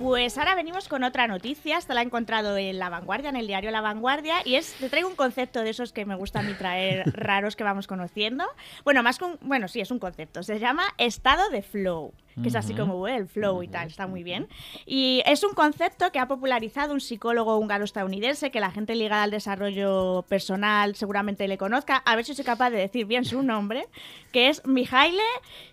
Pues 0.00 0.38
ahora 0.38 0.54
venimos 0.54 0.88
con 0.88 1.04
otra 1.04 1.26
noticia, 1.26 1.76
esta 1.76 1.92
la 1.92 2.00
he 2.00 2.04
encontrado 2.06 2.56
en 2.56 2.78
La 2.78 2.88
Vanguardia, 2.88 3.28
en 3.28 3.36
el 3.36 3.46
diario 3.46 3.70
La 3.70 3.82
Vanguardia, 3.82 4.36
y 4.46 4.54
es, 4.54 4.72
te 4.80 4.88
traigo 4.88 5.10
un 5.10 5.14
concepto 5.14 5.60
de 5.60 5.68
esos 5.68 5.92
que 5.92 6.06
me 6.06 6.14
gusta 6.14 6.38
a 6.38 6.42
mí 6.42 6.54
traer 6.54 7.02
raros 7.12 7.54
que 7.54 7.64
vamos 7.64 7.86
conociendo. 7.86 8.46
Bueno, 8.82 9.02
más 9.02 9.18
con, 9.18 9.38
bueno, 9.42 9.68
sí, 9.68 9.78
es 9.78 9.90
un 9.90 9.98
concepto, 9.98 10.42
se 10.42 10.58
llama 10.58 10.84
estado 10.96 11.50
de 11.50 11.60
flow 11.60 12.14
que 12.42 12.48
es 12.48 12.54
así 12.54 12.74
como 12.74 13.06
el 13.06 13.26
flow 13.26 13.62
y 13.62 13.68
tal, 13.68 13.88
está 13.88 14.06
muy 14.06 14.22
bien. 14.22 14.48
Y 14.86 15.22
es 15.26 15.42
un 15.44 15.52
concepto 15.52 16.10
que 16.12 16.18
ha 16.18 16.28
popularizado 16.28 16.94
un 16.94 17.00
psicólogo 17.00 17.56
húngaro 17.56 17.84
estadounidense 17.84 18.50
que 18.50 18.60
la 18.60 18.70
gente 18.70 18.94
ligada 18.94 19.24
al 19.24 19.30
desarrollo 19.30 20.24
personal 20.28 20.94
seguramente 20.96 21.46
le 21.48 21.58
conozca, 21.58 21.96
a 21.96 22.16
ver 22.16 22.24
si 22.24 22.34
soy 22.34 22.44
capaz 22.44 22.70
de 22.70 22.78
decir 22.78 23.06
bien 23.06 23.24
su 23.24 23.42
nombre, 23.42 23.86
que 24.32 24.48
es 24.48 24.64
Mihaile 24.66 25.22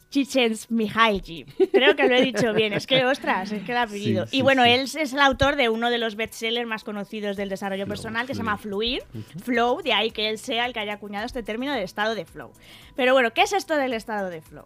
Chichens 0.09 0.71
Mihailji. 0.71 1.45
Creo 1.71 1.95
que 1.95 2.07
lo 2.07 2.15
he 2.15 2.21
dicho 2.21 2.53
bien. 2.53 2.73
Es 2.73 2.87
que, 2.87 3.05
ostras, 3.05 3.51
es 3.51 3.63
que 3.63 3.71
el 3.73 3.77
apellido. 3.77 4.25
Sí, 4.25 4.31
sí, 4.31 4.37
y 4.37 4.41
bueno, 4.41 4.63
sí. 4.63 4.69
él 4.69 4.81
es 4.81 5.13
el 5.13 5.19
autor 5.19 5.55
de 5.55 5.69
uno 5.69 5.89
de 5.89 5.97
los 5.97 6.15
bestsellers 6.15 6.67
más 6.67 6.83
conocidos 6.83 7.35
del 7.35 7.49
desarrollo 7.49 7.85
flow, 7.85 7.89
personal 7.89 8.25
que 8.25 8.33
fluir. 8.33 8.35
se 8.35 8.43
llama 8.43 8.57
Fluir. 8.57 9.03
Uh 9.13 9.17
-huh. 9.17 9.41
Flow, 9.41 9.81
de 9.81 9.93
ahí 9.93 10.11
que 10.11 10.29
él 10.29 10.37
sea 10.37 10.65
el 10.65 10.73
que 10.73 10.79
haya 10.79 10.93
acuñado 10.93 11.25
este 11.25 11.43
término 11.43 11.73
de 11.73 11.83
estado 11.83 12.15
de 12.15 12.25
flow. 12.25 12.51
Pero 12.95 13.13
bueno, 13.13 13.31
¿qué 13.33 13.41
es 13.41 13.53
esto 13.53 13.75
del 13.75 13.93
estado 13.93 14.29
de 14.29 14.41
flow? 14.41 14.65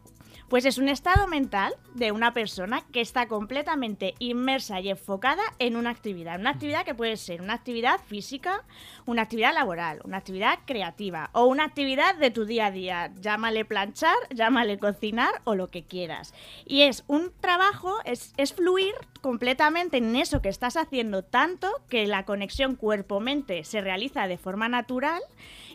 Pues 0.51 0.65
es 0.65 0.77
un 0.77 0.89
estado 0.89 1.27
mental 1.27 1.74
de 1.94 2.12
una 2.12 2.33
persona 2.33 2.83
que 2.92 3.00
está 3.00 3.30
completamente 3.30 4.15
inmersa 4.19 4.81
y 4.81 4.89
enfocada 4.89 5.42
en 5.59 5.77
una 5.77 5.92
actividad. 5.92 6.42
Una 6.42 6.50
actividad 6.50 6.83
que 6.83 6.94
puede 6.94 7.15
ser 7.15 7.42
una 7.42 7.53
actividad 7.53 8.01
física, 8.01 8.65
una 9.06 9.21
actividad 9.21 9.53
laboral, 9.53 10.01
una 10.03 10.18
actividad 10.18 10.59
creativa 10.65 11.30
o 11.31 11.45
una 11.45 11.63
actividad 11.63 12.15
de 12.15 12.31
tu 12.31 12.44
día 12.44 12.65
a 12.65 12.71
día. 12.71 13.13
Llámale 13.21 13.63
planchar, 13.63 14.18
llámale 14.30 14.77
cocinar 14.77 15.31
o 15.45 15.56
lo 15.56 15.69
que 15.69 15.83
quieras. 15.86 16.33
Y 16.65 16.81
es 16.81 17.06
un 17.07 17.31
trabajo, 17.39 18.00
es, 18.03 18.33
es 18.36 18.51
fluir 18.51 18.94
completamente 19.21 20.00
en 20.00 20.18
eso 20.18 20.42
que 20.42 20.50
estás 20.50 20.75
haciendo 20.75 21.24
tanto 21.24 21.69
que 21.88 22.07
la 22.07 22.25
conexión 22.25 22.75
cuerpo-mente 22.75 23.63
se 23.63 23.80
realiza 23.80 24.27
de 24.27 24.38
forma 24.38 24.68
natural 24.68 25.21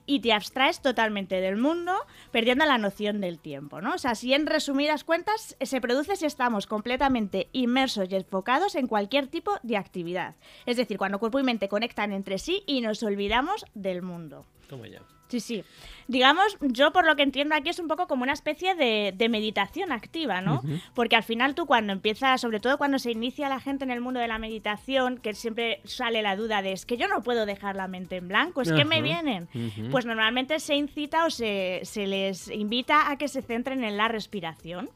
y 0.06 0.20
te 0.20 0.32
abstraes 0.32 0.80
totalmente 0.80 1.40
del 1.40 1.56
mundo, 1.56 1.92
perdiendo 2.30 2.64
la 2.64 2.78
noción 2.78 3.20
del 3.20 3.38
tiempo, 3.38 3.80
¿no? 3.80 3.94
O 3.94 3.98
sea, 3.98 4.14
si 4.14 4.32
en 4.32 4.46
resumidas 4.46 5.04
cuentas 5.04 5.56
se 5.60 5.80
produce 5.80 6.16
si 6.16 6.26
estamos 6.26 6.66
completamente 6.66 7.48
inmersos 7.52 8.08
y 8.10 8.16
enfocados 8.16 8.74
en 8.74 8.86
cualquier 8.86 9.26
tipo 9.26 9.52
de 9.62 9.76
actividad. 9.76 10.36
Es 10.64 10.76
decir, 10.76 10.98
cuando 10.98 11.18
cuerpo 11.18 11.40
y 11.40 11.42
mente 11.42 11.68
conectan 11.68 12.12
entre 12.12 12.38
sí 12.38 12.62
y 12.66 12.80
nos 12.80 13.02
olvidamos 13.02 13.64
del 13.74 14.02
mundo. 14.02 14.46
Toma 14.68 14.88
ya. 14.88 15.15
Sí, 15.28 15.40
sí. 15.40 15.64
Digamos, 16.08 16.56
yo 16.60 16.92
por 16.92 17.04
lo 17.04 17.16
que 17.16 17.24
entiendo 17.24 17.56
aquí 17.56 17.68
es 17.68 17.80
un 17.80 17.88
poco 17.88 18.06
como 18.06 18.22
una 18.22 18.32
especie 18.32 18.76
de, 18.76 19.12
de 19.16 19.28
meditación 19.28 19.90
activa, 19.90 20.40
¿no? 20.40 20.60
Uh 20.62 20.68
-huh. 20.68 20.82
Porque 20.94 21.16
al 21.16 21.24
final 21.24 21.56
tú 21.56 21.66
cuando 21.66 21.92
empiezas, 21.92 22.40
sobre 22.40 22.60
todo 22.60 22.78
cuando 22.78 22.98
se 23.00 23.10
inicia 23.10 23.48
la 23.48 23.58
gente 23.58 23.84
en 23.84 23.90
el 23.90 24.00
mundo 24.00 24.20
de 24.20 24.28
la 24.28 24.38
meditación, 24.38 25.18
que 25.18 25.34
siempre 25.34 25.80
sale 25.84 26.22
la 26.22 26.36
duda 26.36 26.62
de 26.62 26.72
es 26.72 26.86
que 26.86 26.96
yo 26.96 27.08
no 27.08 27.22
puedo 27.24 27.44
dejar 27.44 27.74
la 27.74 27.88
mente 27.88 28.16
en 28.16 28.28
blanco, 28.28 28.62
es 28.62 28.68
uh 28.68 28.74
-huh. 28.74 28.76
que 28.76 28.84
me 28.84 29.02
vienen. 29.02 29.48
Uh 29.52 29.58
-huh. 29.58 29.90
Pues 29.90 30.06
normalmente 30.06 30.60
se 30.60 30.76
incita 30.76 31.26
o 31.26 31.30
se, 31.30 31.80
se 31.82 32.06
les 32.06 32.48
invita 32.50 33.10
a 33.10 33.16
que 33.18 33.26
se 33.26 33.42
centren 33.42 33.82
en 33.82 33.96
la 33.96 34.06
respiración. 34.06 34.90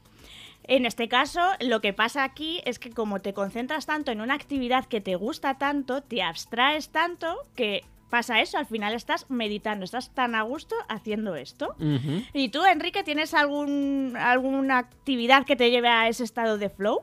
En 0.63 0.85
este 0.85 1.09
caso, 1.09 1.41
lo 1.59 1.81
que 1.81 1.91
pasa 1.91 2.23
aquí 2.23 2.61
es 2.65 2.79
que 2.79 2.91
como 2.91 3.19
te 3.19 3.33
concentras 3.33 3.85
tanto 3.85 4.11
en 4.11 4.21
una 4.21 4.35
actividad 4.35 4.85
que 4.85 5.01
te 5.01 5.15
gusta 5.15 5.57
tanto, 5.57 6.01
te 6.01 6.21
abstraes 6.21 6.89
tanto 6.89 7.35
que 7.55 7.81
pasa 8.11 8.41
eso, 8.41 8.59
al 8.59 8.67
final 8.67 8.93
estás 8.93 9.25
meditando, 9.29 9.85
estás 9.85 10.13
tan 10.13 10.35
a 10.35 10.43
gusto 10.43 10.75
haciendo 10.87 11.35
esto. 11.35 11.75
Uh 11.79 11.83
-huh. 11.83 12.25
¿Y 12.33 12.49
tú, 12.49 12.63
Enrique, 12.65 13.03
tienes 13.03 13.33
algún, 13.33 14.13
alguna 14.15 14.77
actividad 14.77 15.45
que 15.45 15.55
te 15.55 15.71
lleve 15.71 15.87
a 15.87 16.07
ese 16.07 16.23
estado 16.23 16.59
de 16.59 16.69
flow? 16.69 17.01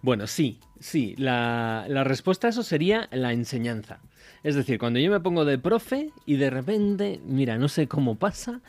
Bueno, 0.00 0.26
sí, 0.26 0.58
sí. 0.80 1.14
La, 1.18 1.84
la 1.88 2.04
respuesta 2.04 2.46
a 2.46 2.50
eso 2.50 2.62
sería 2.62 3.08
la 3.10 3.32
enseñanza. 3.32 3.98
Es 4.42 4.54
decir, 4.54 4.78
cuando 4.78 4.98
yo 5.00 5.10
me 5.10 5.20
pongo 5.20 5.44
de 5.44 5.58
profe 5.58 6.10
y 6.24 6.36
de 6.36 6.50
repente, 6.50 7.20
mira, 7.26 7.58
no 7.58 7.68
sé 7.68 7.88
cómo 7.88 8.14
pasa, 8.16 8.60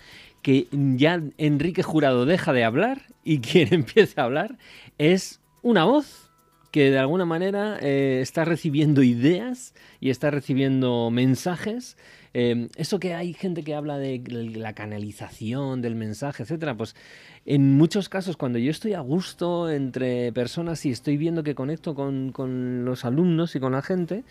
que 0.41 0.67
ya 0.71 1.21
Enrique 1.37 1.83
Jurado 1.83 2.25
deja 2.25 2.53
de 2.53 2.63
hablar 2.63 3.01
y 3.23 3.39
quien 3.41 3.73
empieza 3.73 4.21
a 4.21 4.25
hablar 4.25 4.57
es 4.97 5.41
una 5.61 5.83
voz 5.83 6.24
que 6.75 6.91
de 6.91 6.99
alguna 6.99 7.23
manera 7.23 7.79
eh, 7.79 8.19
está 8.21 8.43
recibiendo 8.43 9.01
ideas 9.01 9.73
y 10.01 10.09
está 10.09 10.29
recibiendo 10.29 11.09
mensajes. 11.09 11.95
Eh, 12.33 12.67
eso 12.75 12.99
que 12.99 13.13
hay 13.13 13.31
gente 13.31 13.63
que 13.63 13.75
habla 13.75 13.97
de 13.97 14.21
la 14.57 14.73
canalización 14.73 15.81
del 15.81 15.95
mensaje, 15.95 16.43
etcétera, 16.43 16.75
pues 16.75 16.93
en 17.45 17.77
muchos 17.77 18.09
casos 18.09 18.35
cuando 18.35 18.59
yo 18.59 18.71
estoy 18.71 18.91
a 18.91 18.99
gusto 18.99 19.71
entre 19.71 20.33
personas 20.33 20.85
y 20.85 20.89
estoy 20.91 21.15
viendo 21.15 21.43
que 21.43 21.55
conecto 21.55 21.95
con, 21.95 22.33
con 22.33 22.83
los 22.83 23.05
alumnos 23.05 23.55
y 23.55 23.61
con 23.61 23.71
la 23.71 23.81
gente, 23.81 24.25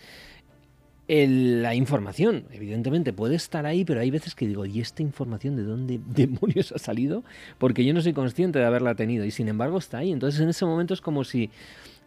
la 1.07 1.75
información, 1.75 2.45
evidentemente, 2.51 3.13
puede 3.13 3.35
estar 3.35 3.65
ahí, 3.65 3.85
pero 3.85 4.01
hay 4.01 4.09
veces 4.09 4.33
que 4.33 4.47
digo, 4.47 4.65
¿y 4.65 4.79
esta 4.79 5.03
información 5.03 5.55
de 5.55 5.63
dónde 5.63 5.99
demonios 6.07 6.71
ha 6.71 6.79
salido? 6.79 7.23
Porque 7.57 7.85
yo 7.85 7.93
no 7.93 8.01
soy 8.01 8.13
consciente 8.13 8.59
de 8.59 8.65
haberla 8.65 8.95
tenido 8.95 9.25
y 9.25 9.31
sin 9.31 9.47
embargo 9.47 9.77
está 9.77 9.99
ahí. 9.99 10.11
Entonces 10.11 10.41
en 10.41 10.49
ese 10.49 10.65
momento 10.65 10.93
es 10.93 11.01
como 11.01 11.23
si 11.23 11.51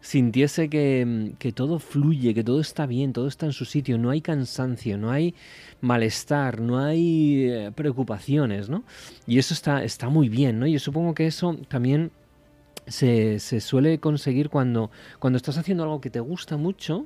sintiese 0.01 0.69
que, 0.69 1.33
que, 1.39 1.51
todo 1.51 1.79
fluye, 1.79 2.33
que 2.33 2.43
todo 2.43 2.61
está 2.61 2.85
bien, 2.85 3.11
todo 3.11 3.27
está 3.27 3.45
en 3.45 3.53
su 3.53 3.65
sitio, 3.65 3.97
no 3.97 4.09
hay 4.09 4.21
cansancio, 4.21 4.97
no 4.97 5.11
hay 5.11 5.35
malestar, 5.81 6.61
no 6.61 6.79
hay 6.79 7.49
eh, 7.49 7.71
preocupaciones, 7.75 8.69
¿no? 8.69 8.83
Y 9.27 9.39
eso 9.39 9.53
está, 9.53 9.83
está 9.83 10.09
muy 10.09 10.29
bien, 10.29 10.59
¿no? 10.59 10.67
Yo 10.67 10.79
supongo 10.79 11.13
que 11.13 11.27
eso 11.27 11.57
también 11.67 12.11
se, 12.87 13.39
se 13.39 13.59
suele 13.59 13.99
conseguir 13.99 14.49
cuando, 14.49 14.89
cuando 15.19 15.37
estás 15.37 15.57
haciendo 15.57 15.83
algo 15.83 16.01
que 16.01 16.09
te 16.09 16.21
gusta 16.21 16.57
mucho 16.57 17.05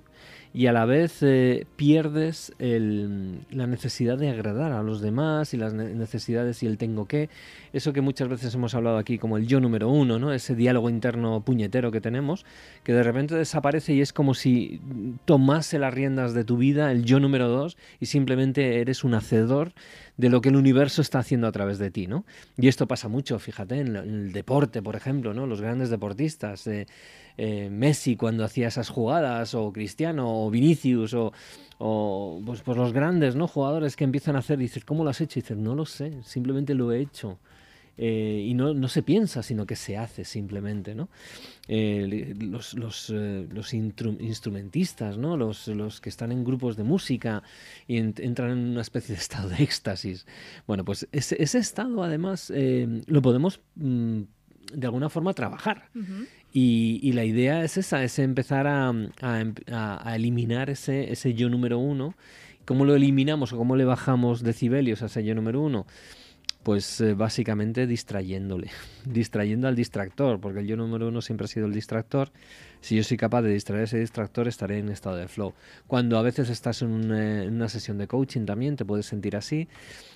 y 0.53 0.67
a 0.67 0.72
la 0.72 0.86
vez 0.86 1.24
eh, 1.24 1.65
pierdes 1.75 2.53
la 2.60 3.67
necesidad 3.67 4.19
de 4.19 4.29
agradar 4.29 4.72
a 4.72 4.83
los 4.83 5.01
demás 5.01 5.53
y 5.55 5.57
las 5.57 5.74
necesidades 5.74 6.62
y 6.62 6.67
el 6.67 6.77
tengo 6.77 7.05
que. 7.05 7.29
Eso 7.74 7.91
que 7.91 8.01
muchas 8.01 8.27
veces 8.27 8.53
hemos 8.53 8.75
hablado 8.75 8.98
aquí 8.98 9.17
como 9.17 9.38
el 9.38 9.48
yo 9.48 9.60
número 9.60 9.89
uno, 9.89 10.19
¿no? 10.19 10.31
ese 10.31 10.55
diálogo 10.55 10.91
interno 10.91 11.41
puñetero 11.41 11.91
que 11.91 12.01
tenemos, 12.01 12.45
que 12.83 12.93
de 12.93 13.01
repente 13.01 13.33
desaparece 13.33 13.93
y 13.93 14.01
es 14.01 14.13
como 14.13 14.36
si 14.36 14.79
tomase 15.25 15.79
las 15.79 15.93
riendas 15.93 16.36
de 16.36 16.43
tu 16.43 16.57
vida 16.57 16.91
el 16.91 17.03
yo 17.03 17.19
número 17.19 17.48
dos 17.48 17.75
y 18.00 18.05
simplemente 18.05 18.79
eres 18.79 19.03
un 19.03 19.15
hacedor 19.15 19.74
de 20.17 20.29
lo 20.29 20.41
que 20.41 20.50
el 20.50 20.55
universo 20.55 21.01
está 21.01 21.19
haciendo 21.19 21.48
a 21.48 21.51
través 21.51 21.79
de 21.79 21.89
ti. 21.89 22.05
¿no? 22.05 22.25
Y 22.57 22.67
esto 22.67 22.88
pasa 22.88 23.07
mucho, 23.07 23.39
fíjate, 23.39 23.79
en, 23.79 23.95
el 23.95 24.31
deporte, 24.31 24.83
por 24.83 24.95
ejemplo, 24.95 25.33
¿no? 25.33 25.48
los 25.48 25.62
grandes 25.62 25.89
deportistas. 25.89 26.67
Eh, 26.67 26.86
eh, 27.36 27.69
Messi 27.72 28.15
cuando 28.15 28.43
hacía 28.43 28.67
esas 28.67 28.89
jugadas, 28.89 29.55
o 29.55 29.74
Cristiano, 29.74 30.42
o 30.45 30.50
Vinicius, 30.50 31.13
o, 31.13 32.41
pues, 32.45 32.62
pues, 32.62 32.77
los 32.77 32.93
grandes 32.93 33.35
¿no? 33.35 33.47
jugadores 33.47 33.95
que 33.95 34.03
empiezan 34.03 34.35
a 34.35 34.39
hacer, 34.39 34.57
dices, 34.57 34.85
¿cómo 34.85 35.03
lo 35.03 35.09
has 35.09 35.21
hecho? 35.21 35.39
Y 35.39 35.41
dices, 35.41 35.57
no 35.57 35.75
lo 35.75 35.85
sé, 35.85 36.21
simplemente 36.23 36.73
lo 36.73 36.91
he 36.91 37.01
hecho. 37.01 37.39
Eh, 37.95 38.45
y 38.47 38.55
no, 38.55 38.88
se 38.88 39.03
piensa, 39.03 39.43
sino 39.43 39.67
que 39.67 39.75
se 39.75 39.97
hace 39.97 40.25
simplemente, 40.25 40.95
¿no? 40.95 41.09
Eh, 41.67 42.33
los, 42.39 42.73
los 42.73 43.73
instrumentistas, 43.73 45.17
¿no? 45.17 45.38
Los, 45.38 46.01
que 46.01 46.09
están 46.09 46.31
en 46.31 46.43
grupos 46.43 46.75
de 46.75 46.83
música 46.83 47.43
y 47.88 47.97
entran 47.97 48.51
en 48.51 48.69
una 48.69 48.81
especie 48.81 49.13
de 49.13 49.21
estado 49.21 49.50
de 49.50 49.63
éxtasis. 49.63 50.25
Bueno, 50.65 50.83
pues 50.83 51.07
ese, 51.12 51.57
estado 51.57 52.03
además 52.03 52.51
lo 53.05 53.21
podemos 53.21 53.62
mm, 53.75 54.21
de 54.73 54.88
alguna 54.88 55.09
forma 55.09 55.33
trabajar. 55.33 55.89
Y, 56.55 57.12
la 57.13 57.25
idea 57.25 57.63
es 57.63 57.77
esa, 57.77 58.03
es 58.03 58.19
empezar 58.19 58.67
a, 58.67 58.93
a, 59.22 60.15
eliminar 60.15 60.69
ese, 60.69 61.12
ese 61.12 61.33
yo 61.33 61.50
número 61.50 61.79
uno. 61.79 62.13
¿Cómo 62.65 62.86
lo 62.86 62.95
eliminamos 62.95 63.51
o 63.51 63.57
cómo 63.57 63.75
le 63.75 63.86
bajamos 63.86 64.43
decibelios 64.43 65.01
a 65.01 65.07
ese 65.07 65.24
yo 65.24 65.33
número 65.33 65.62
uno? 65.62 65.88
Pues 66.62 67.01
eh, 67.01 67.15
básicamente 67.15 67.88
distrayéndole, 67.88 68.69
distrayendo 69.05 69.67
al 69.67 69.75
distractor, 69.75 70.39
porque 70.39 70.60
el 70.60 70.67
yo 70.67 70.77
número 70.77 71.07
uno 71.07 71.24
siempre 71.24 71.45
ha 71.45 71.48
sido 71.48 71.65
el 71.65 71.74
distractor. 71.74 72.31
Si 72.81 72.95
yo 72.95 73.03
soy 73.03 73.17
capaz 73.17 73.41
de 73.41 73.51
distraer 73.51 73.86
ese 73.86 73.98
distractor, 73.98 74.48
estaré 74.48 74.77
en 74.77 74.89
estado 74.89 75.15
de 75.15 75.27
flow. 75.27 75.53
Cuando 75.88 76.19
a 76.19 76.22
veces 76.22 76.50
estás 76.51 76.83
en, 76.83 77.12
en 77.12 77.55
una 77.55 77.67
sesión 77.67 77.98
de 77.98 78.07
coaching 78.07 78.45
también, 78.45 78.75
te 78.75 78.86
puedes 78.86 79.07
sentir 79.07 79.36
así. 79.36 79.67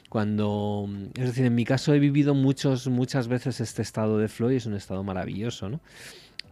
Cuando, 0.07 0.87
es 1.15 1.25
decir, 1.25 1.45
en 1.45 1.55
mi 1.55 1.65
caso 1.65 1.93
he 1.93 1.99
vivido 1.99 2.33
muchos, 2.35 2.87
muchas 2.87 3.27
veces 3.27 3.59
este 3.59 3.81
estado 3.81 4.19
de 4.19 4.29
flow 4.29 4.51
y 4.51 4.57
es 4.57 4.65
un 4.67 4.75
estado 4.75 5.03
maravilloso, 5.03 5.67
¿no? 5.67 5.81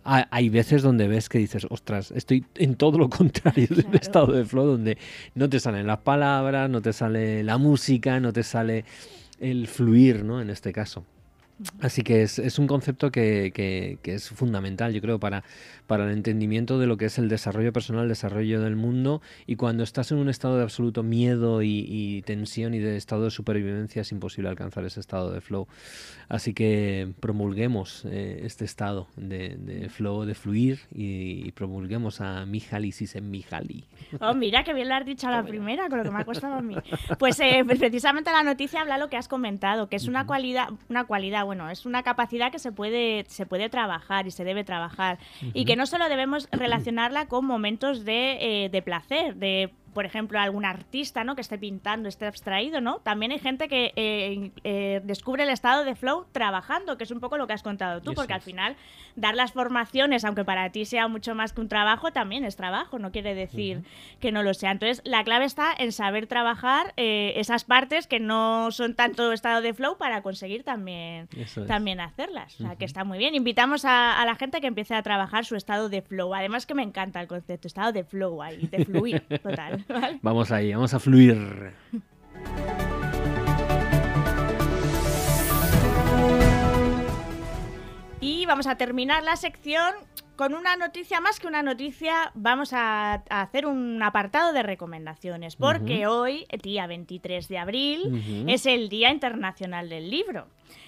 Hay 0.05 0.49
veces 0.49 0.83
donde 0.83 1.07
ves 1.07 1.29
que 1.29 1.39
dices, 1.39 1.65
ostras, 1.69 2.11
estoy 2.11 2.45
en 2.55 2.75
todo 2.75 2.97
lo 2.99 3.09
contrario 3.17 3.67
del 3.69 3.93
estado 3.95 4.31
de 4.31 4.45
flow, 4.45 4.65
donde 4.65 4.97
no 5.33 5.49
te 5.49 5.59
salen 5.59 5.87
las 5.87 5.99
palabras, 5.99 6.69
no 6.69 6.81
te 6.81 6.93
sale 6.93 7.43
la 7.43 7.57
música, 7.57 8.19
no 8.19 8.31
te 8.31 8.43
sale 8.43 8.85
el 9.39 9.67
fluir, 9.67 10.23
¿no? 10.23 10.41
En 10.41 10.49
este 10.49 10.71
caso. 10.71 11.05
Así 11.79 12.01
que 12.01 12.21
es, 12.21 12.37
es 12.37 12.59
un 12.59 12.67
concepto 12.67 13.11
que, 13.11 13.51
que, 13.53 13.97
que, 14.01 14.15
es 14.15 14.29
fundamental, 14.29 14.93
yo 14.93 15.01
creo, 15.01 15.19
para, 15.19 15.45
para 15.87 16.03
el 16.03 16.11
entendimiento 16.11 16.79
de 16.79 16.85
lo 16.87 16.97
que 16.97 17.05
es 17.05 17.17
el 17.17 17.29
desarrollo 17.29 17.71
personal, 17.71 18.03
el 18.03 18.09
desarrollo 18.09 18.61
del 18.61 18.75
mundo. 18.75 19.21
Y 19.47 19.55
cuando 19.55 19.83
estás 19.83 20.11
en 20.11 20.17
un 20.17 20.27
estado 20.27 20.57
de 20.57 20.63
absoluto 20.63 21.01
miedo 21.01 21.61
y, 21.63 22.23
tensión 22.25 22.73
y 22.73 22.79
de 22.79 22.97
estado 22.97 23.23
de 23.23 23.31
supervivencia, 23.31 24.01
es 24.01 24.11
imposible 24.11 24.49
alcanzar 24.49 24.83
ese 24.83 24.99
estado 24.99 25.31
de 25.31 25.39
flow. 25.39 25.67
Así 26.27 26.53
que 26.53 27.13
promulguemos 27.21 28.03
eh, 28.05 28.41
este 28.43 28.65
estado 28.65 29.07
de, 29.15 29.89
flow, 29.89 30.25
de 30.25 30.35
fluir 30.35 30.79
y, 30.93 31.51
promulguemos 31.51 32.19
a 32.19 32.45
Mihaly 32.45 32.91
Csikszentmihalyi. 32.91 33.85
Oh, 34.19 34.33
mira, 34.33 34.63
que 34.63 34.73
bien 34.73 34.89
lo 34.89 34.95
has 34.95 35.05
dicho 35.05 35.27
a 35.27 35.31
la 35.31 35.43
primera, 35.43 35.87
con 35.87 35.99
lo 35.99 36.03
que 36.03 36.11
me 36.11 36.19
ha 36.19 36.25
costado 36.25 36.55
a 36.55 36.61
mí. 36.61 36.75
Pues, 37.19 37.39
eh, 37.39 37.63
precisamente 37.65 38.31
la 38.31 38.43
noticia 38.43 38.81
habla 38.81 38.97
lo 38.97 39.09
que 39.09 39.15
has 39.15 39.27
comentado, 39.27 39.87
que 39.87 39.95
es 39.95 40.07
una 40.07 40.25
cualidad, 40.25 40.69
una 40.89 41.05
cualidad 41.05 41.44
bueno, 41.45 41.69
es 41.69 41.85
una 41.85 42.03
capacidad 42.03 42.51
que 42.51 42.59
se 42.59 42.71
puede, 42.71 43.25
se 43.27 43.45
puede 43.45 43.69
trabajar 43.69 44.27
y 44.27 44.31
se 44.31 44.43
debe 44.43 44.63
trabajar. 44.63 45.19
Y 45.53 45.65
que 45.65 45.75
no 45.75 45.85
solo 45.85 46.09
debemos 46.09 46.47
relacionarla 46.51 47.27
con 47.27 47.45
momentos 47.45 48.05
de, 48.05 48.65
eh, 48.65 48.69
de 48.69 48.81
placer, 48.81 49.35
de 49.35 49.73
por 49.95 50.05
ejemplo, 50.05 50.37
algún 50.39 50.65
artista 50.65 51.23
¿no? 51.23 51.35
que 51.35 51.41
esté 51.41 51.57
pintando, 51.57 52.09
esté 52.09 52.27
abstraído, 52.27 52.81
¿no? 52.81 52.99
También 52.99 53.31
hay 53.31 53.39
gente 53.39 53.69
que 53.69 53.93
eh, 53.95 54.51
eh, 54.65 55.01
descubre 55.05 55.43
el 55.43 55.49
estado 55.49 55.85
de 55.85 55.95
flow 55.95 56.25
trabajando, 56.33 56.97
que 56.97 57.05
es 57.05 57.11
un 57.11 57.21
poco 57.21 57.37
lo 57.37 57.47
que 57.47 57.53
has 57.53 57.63
contado 57.63 58.01
tú, 58.01 58.13
porque 58.13 58.33
al 58.33 58.41
final 58.41 58.75
dar 59.15 59.35
las 59.35 59.53
formaciones, 59.53 60.25
aunque 60.25 60.43
para 60.43 60.69
ti 60.71 60.83
sea 60.83 61.07
mucho 61.07 61.33
más 61.33 61.53
que 61.53 61.61
un 61.61 61.69
trabajo, 61.69 62.11
también 62.11 62.43
es 62.43 62.57
trabajo, 62.57 62.99
no 62.99 63.13
quiere 63.13 63.33
decir 63.33 63.83
que 64.19 64.33
no 64.33 64.43
lo 64.43 64.53
sea. 64.53 64.71
Entonces, 64.71 65.01
la 65.05 65.23
clave 65.23 65.45
está 65.45 65.73
en 65.77 65.93
saber 65.93 66.27
trabajar 66.27 66.93
eh, 66.97 67.31
esas 67.37 67.63
partes 67.63 68.05
que 68.05 68.19
no 68.19 68.71
son 68.71 68.95
tanto 68.95 69.31
estado 69.31 69.61
de 69.61 69.73
flow 69.73 69.97
para 69.97 70.21
conseguir 70.21 70.63
también, 70.63 71.29
también 71.67 72.01
hacerlas. 72.01 72.59
O 72.59 72.63
sea, 72.63 72.75
que 72.75 72.83
está 72.83 73.05
muy 73.05 73.17
bien. 73.17 73.33
Invitamos 73.33 73.85
a, 73.85 74.21
a, 74.21 74.25
la 74.25 74.35
gente 74.35 74.59
que 74.59 74.67
empiece 74.67 74.93
a 74.93 75.01
trabajar 75.01 75.45
su 75.45 75.55
estado 75.55 75.87
de 75.87 76.01
flow. 76.01 76.35
Además 76.35 76.65
que 76.65 76.73
me 76.73 76.83
encanta 76.83 77.21
el 77.21 77.27
concepto, 77.29 77.69
estado 77.69 77.93
de 77.93 78.03
flow 78.03 78.43
ahí, 78.43 78.67
de 78.67 78.83
fluir, 78.83 79.21
total. 79.41 79.84
Vamos 80.21 80.51
ahí, 80.51 80.73
vamos 80.73 80.93
a 80.93 80.99
fluir. 80.99 81.73
Y 88.19 88.45
vamos 88.45 88.67
a 88.67 88.75
terminar 88.75 89.23
la 89.23 89.35
sección 89.35 89.93
con 90.35 90.53
una 90.53 90.75
noticia 90.75 91.21
más 91.21 91.39
que 91.39 91.47
una 91.47 91.63
noticia. 91.63 92.31
Vamos 92.35 92.73
a, 92.73 93.23
hacer 93.29 93.65
un 93.65 94.01
apartado 94.01 94.53
de 94.53 94.63
recomendaciones, 94.63 95.55
porque 95.55 96.07
hoy, 96.07 96.45
día 96.61 96.87
23 96.87 97.47
de 97.47 97.57
abril, 97.57 98.45
es 98.47 98.65
el 98.65 98.89
Día 98.89 99.11
Internacional 99.11 99.89
del 99.89 100.09
Libro 100.09 100.47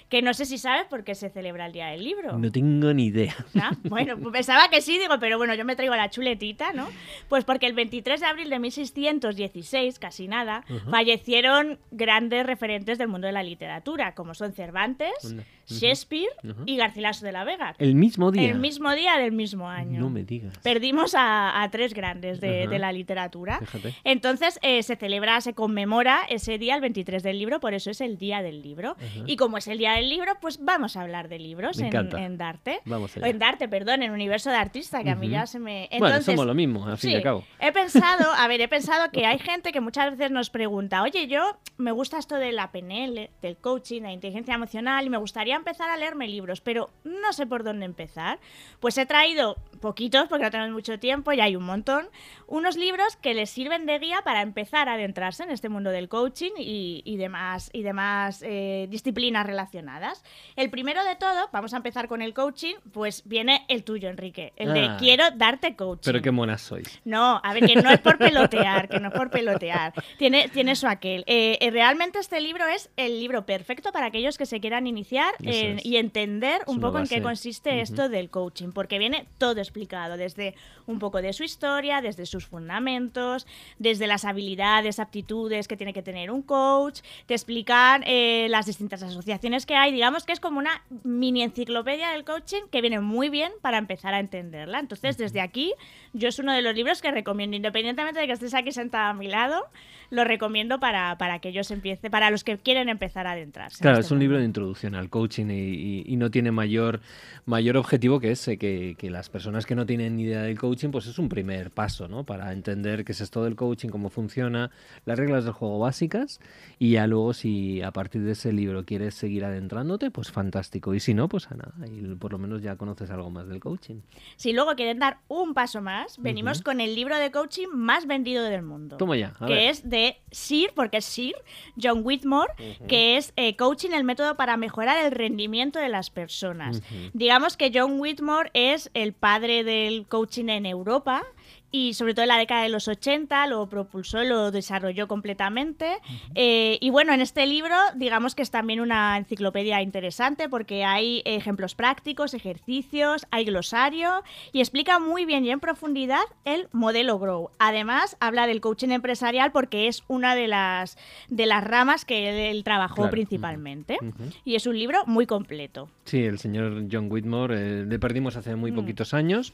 que 0.10 0.22
no 0.22 0.34
sé 0.34 0.46
si 0.46 0.58
sabes 0.58 0.86
por 0.86 1.04
qué 1.04 1.16
se 1.16 1.30
celebra 1.30 1.66
el 1.66 1.74
Día 1.74 1.88
del 1.88 2.04
Libro. 2.04 2.38
No 2.38 2.52
tengo 2.52 2.94
ni 2.94 3.08
idea. 3.08 3.36
Bueno, 3.84 4.18
pues 4.18 4.32
pensaba 4.32 4.70
que 4.70 4.82
sí, 4.82 4.98
digo, 4.98 5.16
pero 5.20 5.38
bueno, 5.38 5.54
yo 5.56 5.66
me 5.66 5.76
traigo 5.76 5.96
la 5.96 6.10
chuletita, 6.10 6.74
¿no? 6.74 6.88
Pues 7.28 7.44
porque 7.44 7.66
el 7.66 7.74
23 7.74 8.20
de 8.20 8.26
abril 8.26 8.50
de 8.50 8.60
1616, 8.60 10.00
casi 10.00 10.28
nada, 10.28 10.64
fallecieron 10.90 11.80
grandes 11.92 12.46
referentes 12.46 12.98
del 12.98 13.08
mundo 13.08 13.28
de 13.28 13.34
la 13.34 13.44
literatura, 13.44 14.14
como 14.14 14.34
son 14.34 14.54
Cervantes, 14.54 15.36
Shakespeare 15.68 16.30
y 16.66 16.78
Garcilaso 16.78 17.26
de 17.26 17.32
la 17.32 17.44
Vega. 17.44 17.76
El 17.78 17.96
mismo 17.96 18.32
día. 18.32 18.50
El 18.50 18.60
mismo 18.60 18.94
día 18.94 19.18
del 19.18 19.32
mismo 19.38 19.70
año. 19.70 20.02
No 20.02 20.10
me 20.10 20.24
digas. 20.24 20.58
Perdimos 20.60 21.14
a, 21.18 21.68
tres 21.72 21.94
grandes 21.94 22.42
de, 22.42 22.68
la 22.78 22.92
literatura. 22.92 23.60
Entonces 24.04 24.60
eh, 24.62 24.84
se 24.84 24.96
celebra, 24.96 25.40
se 25.42 25.54
conmemora 25.54 26.24
ese 26.30 26.58
día, 26.58 26.76
el 26.76 26.82
23 26.82 27.24
del 27.24 27.40
libro, 27.40 27.60
por 27.60 27.74
eso 27.74 27.90
es 27.90 28.02
el 28.02 28.18
Día 28.18 28.42
del 28.42 28.62
Libro. 28.62 28.98
Y 29.26 29.38
como 29.38 29.58
es 29.58 29.68
el 29.68 29.78
Día 29.78 29.94
del 29.94 30.10
Libro, 30.10 30.34
pues 30.42 30.60
vamos 30.64 30.98
a 30.98 31.02
hablar 31.02 31.30
de 31.30 31.40
libros 31.40 31.80
en, 31.80 31.96
en, 31.96 32.38
Darte. 32.38 32.82
Vamos 32.86 33.16
En 33.18 33.40
Darte, 33.40 33.68
perdón, 33.68 34.04
en 34.04 34.12
Universo 34.12 34.50
de 34.50 34.58
Artista, 34.58 35.04
que 35.04 35.12
a 35.12 35.16
mí 35.16 35.30
ya 35.30 35.46
se 35.46 35.60
me... 35.60 35.84
Entonces, 35.86 36.00
bueno, 36.00 36.22
somos 36.22 36.46
lo 36.46 36.54
mismo, 36.54 36.86
al 36.86 36.98
fin 36.98 37.12
y 37.12 37.16
al 37.16 37.24
cabo. 37.24 37.44
He 37.60 37.72
pensado, 37.72 38.32
a 38.34 38.48
ver, 38.48 38.62
he 38.62 38.68
pensado 38.68 39.10
que 39.12 39.26
hay 39.26 39.40
gente 39.40 39.72
que 39.72 39.82
muchas 39.82 40.12
veces 40.12 40.32
nos 40.32 40.50
pregunta, 40.50 41.04
oye, 41.04 41.28
yo 41.28 41.58
me 41.78 41.92
gusta 41.92 42.18
esto 42.18 42.36
de 42.36 42.52
la 42.52 42.72
PNL, 42.72 43.30
del 43.42 43.58
coaching, 43.58 44.02
la 44.02 44.12
inteligencia 44.12 44.56
emocional, 44.56 45.06
y 45.06 45.10
me 45.10 45.18
gustaría 45.18 45.56
empezar 45.56 45.90
a 45.90 45.98
leerme 45.98 46.28
libros, 46.28 46.62
pero 46.62 46.90
no 47.04 47.34
sé 47.34 47.46
por 47.46 47.64
dónde 47.64 47.86
empezar. 47.86 48.40
Pues 48.80 48.98
he 48.98 49.06
traído 49.06 49.27
Guaidó 49.28 49.58
poquitos, 49.78 50.28
porque 50.28 50.44
no 50.44 50.52
tenemos 50.52 50.74
mucho 50.74 51.00
tiempo, 51.00 51.32
y 51.32 51.40
hay 51.40 51.56
un 51.56 51.64
montón, 51.64 52.08
unos 52.48 52.78
libros 52.78 53.16
que 53.18 53.34
les 53.34 53.50
sirven 53.50 53.86
de 53.86 54.00
guía 54.00 54.22
para 54.24 54.42
empezar 54.42 54.90
a 54.90 54.94
adentrarse 54.94 55.44
en 55.44 55.52
este 55.52 55.70
mundo 55.70 55.90
del 55.90 56.10
coaching 56.10 56.52
y, 56.58 57.18
demás, 57.18 57.70
y 57.74 57.84
demás 57.84 58.44
eh, 58.46 58.88
disciplinas 58.90 59.46
relacionadas. 59.46 60.24
El 60.56 60.70
primero 60.70 61.04
de 61.04 61.16
todo, 61.16 61.50
vamos 61.52 61.74
a 61.74 61.78
empezar 61.78 62.08
con 62.08 62.22
el 62.22 62.34
coaching, 62.34 62.76
pues 62.92 63.24
viene 63.26 63.66
el 63.68 63.84
tuyo, 63.84 64.10
Enrique, 64.10 64.54
el 64.56 64.74
de 64.74 64.86
ah. 64.86 64.98
quiero 65.00 65.26
darte 65.36 65.76
coaching. 65.76 66.12
Pero 66.12 66.22
qué 66.22 66.32
monas 66.32 66.62
sois. 66.62 67.02
No, 67.06 67.42
a 67.44 67.54
ver, 67.54 67.66
que 67.66 67.76
no 67.76 67.90
es 67.90 68.00
por 68.00 68.18
pelotear, 68.18 68.88
que 68.88 69.00
no 69.00 69.10
es 69.10 69.14
por 69.14 69.30
pelotear. 69.30 69.94
Tiene, 70.18 70.50
tiene 70.50 70.76
su 70.76 70.88
aquel. 70.88 71.24
Eh, 71.28 71.58
eh, 71.60 71.72
realmente 71.72 72.20
este 72.20 72.40
libro 72.42 72.66
es 72.66 72.90
el 72.98 73.20
libro 73.20 73.46
perfecto 73.46 73.92
para 73.92 74.08
aquellos 74.08 74.38
que 74.38 74.46
se 74.46 74.60
quieran 74.60 74.88
iniciar 74.88 75.34
y 75.42 75.98
entender 75.98 76.62
un 76.68 76.80
poco 76.80 77.00
en 77.00 77.08
qué 77.08 77.22
consiste 77.22 77.82
esto 77.82 78.10
del 78.10 78.30
coaching, 78.30 78.72
porque 78.72 79.00
viene 79.00 79.28
todo 79.38 79.62
explicado, 79.68 80.18
desde 80.18 80.56
un 80.86 81.00
poco 81.00 81.22
de 81.22 81.34
su 81.34 81.44
historia, 81.44 82.02
desde 82.02 82.26
sus 82.26 82.46
fundamentos, 82.46 83.46
desde 83.80 84.08
las 84.08 84.26
habilidades, 84.26 85.00
aptitudes 85.00 85.68
que 85.68 85.78
tiene 85.78 85.94
que 85.94 86.02
tener 86.02 86.32
un 86.32 86.42
coach, 86.42 87.02
te 87.26 87.34
explican 87.34 88.04
eh, 88.06 88.48
las 88.50 88.66
distintas 88.66 89.04
asociaciones 89.04 89.66
que 89.66 89.76
hay, 89.76 89.92
digamos 89.92 90.26
que 90.26 90.34
es 90.34 90.40
como 90.40 90.60
una 90.60 90.84
mini 91.04 91.44
enciclopedia 91.44 92.10
del 92.10 92.24
coaching 92.24 92.64
que 92.72 92.82
viene 92.82 93.00
muy 93.00 93.30
bien 93.30 93.52
para 93.62 93.78
empezar 93.78 94.14
a 94.14 94.20
entenderla. 94.20 94.80
Entonces, 94.80 95.18
desde 95.18 95.42
aquí, 95.42 95.74
yo 96.14 96.30
es 96.30 96.40
uno 96.40 96.54
de 96.54 96.62
los 96.62 96.76
libros 96.76 97.02
que 97.02 97.12
recomiendo, 97.12 97.56
independientemente 97.56 98.20
de 98.20 98.28
que 98.28 98.34
estés 98.34 98.54
aquí 98.54 98.72
sentada 98.72 99.10
a 99.10 99.14
mi 99.14 99.28
lado, 99.28 99.66
lo 100.10 100.24
recomiendo 100.24 100.80
para, 100.80 101.18
para 101.18 101.40
que 101.40 101.50
ellos 101.50 101.70
empiecen, 101.72 102.12
para 102.12 102.30
los 102.32 102.44
que 102.44 102.58
quieren 102.58 102.90
empezar 102.90 103.28
a 103.28 103.32
adentrarse. 103.32 103.82
Claro, 103.82 103.98
este 103.98 104.08
es 104.08 104.12
un 104.12 104.20
libro 104.20 104.38
de 104.38 104.46
introducción 104.46 104.96
al 104.96 105.10
coaching 105.10 105.48
y, 105.50 106.04
y, 106.06 106.16
no 106.16 106.32
tiene 106.32 106.52
mayor, 106.52 107.02
mayor 107.46 107.78
objetivo 107.78 108.20
que 108.20 108.32
ese, 108.32 108.58
que, 108.58 108.96
que, 108.98 109.10
las 109.10 109.30
personas 109.30 109.57
que 109.66 109.76
no 109.76 109.86
tienen 109.86 110.16
ni 110.16 110.24
idea 110.24 110.42
del 110.42 110.58
coaching, 110.58 110.90
pues 110.90 111.08
es 111.08 111.20
un 111.20 111.30
primer 111.30 111.72
paso, 111.72 112.08
¿no? 112.08 112.26
Para 112.26 112.52
entender 112.52 113.04
qué 113.06 113.12
es 113.12 113.22
esto 113.22 113.44
del 113.44 113.56
coaching, 113.56 113.90
cómo 113.90 114.10
funciona, 114.10 114.72
las 115.06 115.18
reglas 115.18 115.44
del 115.46 115.54
juego 115.54 115.80
básicas 115.80 116.40
y 116.80 116.92
ya 116.92 117.08
luego 117.08 117.34
si 117.34 117.82
a 117.82 117.92
partir 117.92 118.24
de 118.24 118.34
ese 118.34 118.54
libro 118.54 118.86
quieres 118.86 119.16
seguir 119.16 119.46
adentrándote, 119.46 120.12
pues 120.12 120.32
fantástico. 120.32 120.94
Y 120.94 121.00
si 121.00 121.14
no, 121.14 121.28
pues 121.28 121.48
a 121.52 121.56
nada, 121.56 121.74
y 121.88 122.16
por 122.16 122.32
lo 122.32 122.38
menos 122.38 122.62
ya 122.62 122.76
conoces 122.76 123.10
algo 123.10 123.30
más 123.30 123.48
del 123.48 123.60
coaching. 123.60 124.02
Si 124.36 124.54
luego 124.54 124.76
quieren 124.76 125.00
dar 125.00 125.20
un 125.28 125.54
paso 125.54 125.82
más, 125.82 126.18
venimos 126.22 126.60
uh 126.60 126.62
-huh. 126.62 126.66
con 126.66 126.82
el 126.82 126.96
libro 126.96 127.18
de 127.18 127.32
coaching 127.32 127.68
más 127.74 128.06
vendido 128.06 128.44
del 128.44 128.62
mundo. 128.62 128.98
Toma 128.98 129.16
ya. 129.16 129.34
que 129.40 129.46
ver. 129.46 129.70
es 129.70 129.90
de 129.90 130.18
Sir, 130.32 130.72
porque 130.76 130.98
es 130.98 131.06
Sir, 131.06 131.36
John 131.82 132.02
Whitmore, 132.04 132.52
uh 132.60 132.64
-huh. 132.64 132.88
que 132.88 133.18
es 133.18 133.34
eh, 133.36 133.56
Coaching, 133.56 133.92
el 133.92 134.04
método 134.04 134.36
para 134.36 134.58
mejorar 134.58 135.04
el 135.06 135.12
rendimiento 135.12 135.80
de 135.80 135.90
las 135.90 136.10
personas. 136.10 136.78
Uh 136.78 136.82
-huh. 136.82 137.12
Digamos 137.14 137.58
que 137.58 137.72
John 137.74 138.00
Whitmore 138.00 138.50
es 138.54 138.90
el 138.94 139.14
padre 139.14 139.47
del 139.48 140.06
coaching 140.08 140.50
en 140.50 140.66
Europa 140.66 141.24
y 141.72 141.94
sobre 141.94 142.14
todo 142.14 142.24
en 142.24 142.30
la 142.30 142.38
década 142.38 142.64
de 142.64 142.70
los 142.70 142.88
80 142.88 143.46
lo 143.48 143.68
propulsó, 143.68 144.24
lo 144.24 144.52
desarrolló 144.52 145.08
completamente. 145.08 145.86
Uh 145.86 146.12
-huh. 146.12 146.32
eh, 146.36 146.78
y 146.80 146.90
bueno, 146.90 147.14
en 147.14 147.22
este 147.22 147.46
libro 147.46 147.76
digamos 147.96 148.36
que 148.36 148.42
es 148.42 148.52
también 148.52 148.80
una 148.80 149.18
enciclopedia 149.18 149.82
interesante 149.82 150.48
porque 150.48 150.86
hay 150.86 151.22
ejemplos 151.26 151.76
prácticos, 151.76 152.34
ejercicios, 152.34 153.28
hay 153.32 153.46
glosario 153.46 154.24
y 154.54 154.60
explica 154.60 155.00
muy 155.00 155.26
bien 155.26 155.44
y 155.46 155.52
en 155.52 155.60
profundidad 155.60 156.24
el 156.46 156.70
modelo 156.72 157.20
Grow. 157.20 157.52
Además, 157.60 158.16
habla 158.20 158.48
del 158.48 158.62
coaching 158.62 158.90
empresarial 158.90 159.52
porque 159.52 159.88
es 159.88 160.04
una 160.08 160.36
de 160.36 160.48
las, 160.48 160.98
de 161.28 161.46
las 161.46 161.64
ramas 161.64 162.06
que 162.06 162.30
él, 162.30 162.56
él 162.56 162.64
trabajó 162.64 162.96
claro. 162.96 163.12
principalmente. 163.12 163.98
Uh 164.02 164.06
-huh. 164.06 164.34
Y 164.46 164.56
es 164.56 164.68
un 164.68 164.78
libro 164.78 165.04
muy 165.06 165.26
completo. 165.26 165.90
Sí, 166.08 166.24
el 166.24 166.40
señor 166.40 166.86
John 166.90 167.12
Whitmore 167.12 167.82
eh, 167.82 167.86
le 167.86 168.00
perdimos 168.00 168.38
hace 168.38 168.56
muy 168.56 168.72
mm. 168.72 168.76
poquitos 168.76 169.14
años 169.14 169.52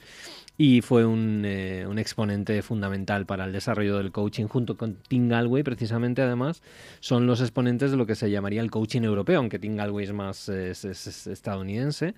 y 0.55 0.81
fue 0.81 1.03
un, 1.03 1.41
eh, 1.45 1.87
un, 1.89 1.97
exponente 1.97 2.61
fundamental 2.61 3.25
para 3.25 3.45
el 3.45 3.51
desarrollo 3.51 3.97
del 3.97 4.11
coaching 4.11 4.45
junto 4.45 4.77
con 4.77 4.97
Tim 5.07 5.29
Galway 5.29 5.63
precisamente 5.63 6.21
además 6.21 6.61
son 6.99 7.25
los 7.25 7.41
exponentes 7.41 7.89
de 7.89 7.97
lo 7.97 8.05
que 8.05 8.13
se 8.13 8.29
llamaría 8.29 8.61
el 8.61 8.69
coaching 8.69 9.01
europeo 9.01 9.39
aunque 9.39 9.57
Tim 9.57 9.75
Galway 9.75 10.05
es 10.05 10.13
más 10.13 10.47
es, 10.47 10.85
es, 10.85 11.07
es 11.07 11.25
estadounidense 11.25 12.13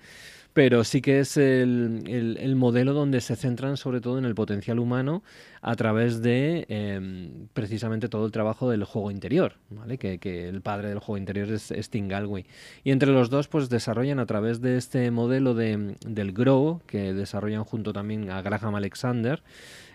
pero 0.56 0.84
sí 0.84 1.02
que 1.02 1.20
es 1.20 1.36
el, 1.36 2.04
el, 2.06 2.38
el, 2.40 2.56
modelo 2.56 2.94
donde 2.94 3.20
se 3.20 3.36
centran 3.36 3.76
sobre 3.76 4.00
todo 4.00 4.16
en 4.16 4.24
el 4.24 4.34
potencial 4.34 4.78
humano 4.78 5.22
a 5.60 5.76
través 5.76 6.22
de 6.22 6.64
eh, 6.70 7.30
precisamente 7.52 8.08
todo 8.08 8.24
el 8.24 8.32
trabajo 8.32 8.70
del 8.70 8.84
juego 8.84 9.10
interior, 9.10 9.56
¿vale? 9.68 9.98
que, 9.98 10.16
que 10.16 10.48
el 10.48 10.62
padre 10.62 10.88
del 10.88 10.98
juego 10.98 11.18
interior 11.18 11.50
es, 11.50 11.70
es, 11.72 11.90
Tim 11.90 12.08
Galway. 12.08 12.46
Y 12.84 12.92
entre 12.92 13.12
los 13.12 13.28
dos 13.28 13.48
pues 13.48 13.68
desarrollan 13.68 14.18
a 14.18 14.24
través 14.24 14.62
de 14.62 14.78
este 14.78 15.10
modelo 15.10 15.52
de, 15.52 15.94
del 16.06 16.32
Grow, 16.32 16.80
que 16.86 17.12
desarrollan 17.12 17.64
junto 17.64 17.92
también 17.92 18.30
a 18.30 18.40
Graham 18.40 18.76
Alexander, 18.76 19.42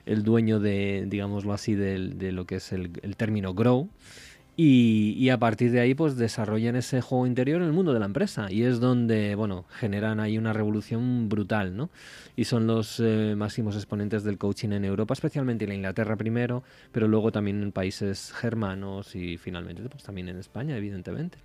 el 0.06 0.22
dueño 0.22 0.60
de, 0.60 1.06
digámoslo 1.08 1.54
así, 1.54 1.74
de, 1.74 2.10
de 2.10 2.32
lo 2.32 2.46
que 2.46 2.58
es 2.58 2.72
el 2.72 3.16
término 3.18 3.56
Grow, 3.56 3.90
y, 4.58 5.16
y, 5.18 5.30
a 5.30 5.40
partir 5.40 5.72
de 5.72 5.80
ahí, 5.80 5.94
pues 5.94 6.18
desarrollan 6.18 6.76
ese 6.76 7.00
juego 7.02 7.26
interior 7.26 7.62
en 7.62 7.68
el 7.68 7.74
mundo 7.74 7.94
de 7.94 8.00
la 8.00 8.06
empresa. 8.06 8.52
Y 8.52 8.64
es 8.64 8.82
donde, 8.82 9.34
bueno, 9.36 9.66
generan 9.70 10.20
ahí 10.20 10.38
una 10.38 10.52
revolución 10.52 11.30
brutal, 11.30 11.76
¿no? 11.78 11.90
Y 12.36 12.44
son 12.44 12.68
los 12.68 13.00
eh, 13.00 13.34
máximos 13.38 13.76
exponentes 13.76 14.24
del 14.24 14.38
coaching 14.38 14.70
en 14.72 14.84
Europa, 14.84 15.14
especialmente 15.14 15.66
en 15.66 15.72
Inglaterra 15.72 16.18
primero, 16.18 16.64
pero 16.92 17.08
luego 17.08 17.32
también 17.32 17.64
en 17.64 17.72
países 17.72 18.34
germanos 18.34 19.16
y 19.16 19.38
finalmente, 19.38 19.84
pues 19.90 20.04
también 20.04 20.28
en 20.28 20.38
España, 20.38 20.76
evidentemente. 20.76 21.38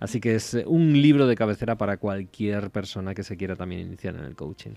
Así 0.00 0.20
que 0.20 0.34
es 0.34 0.54
un 0.66 1.00
libro 1.00 1.26
de 1.26 1.36
cabecera 1.36 1.76
para 1.76 1.98
cualquier 1.98 2.70
persona 2.70 3.14
que 3.14 3.22
se 3.22 3.36
quiera 3.36 3.56
también 3.56 3.82
iniciar 3.82 4.16
en 4.16 4.24
el 4.24 4.34
coaching. 4.34 4.72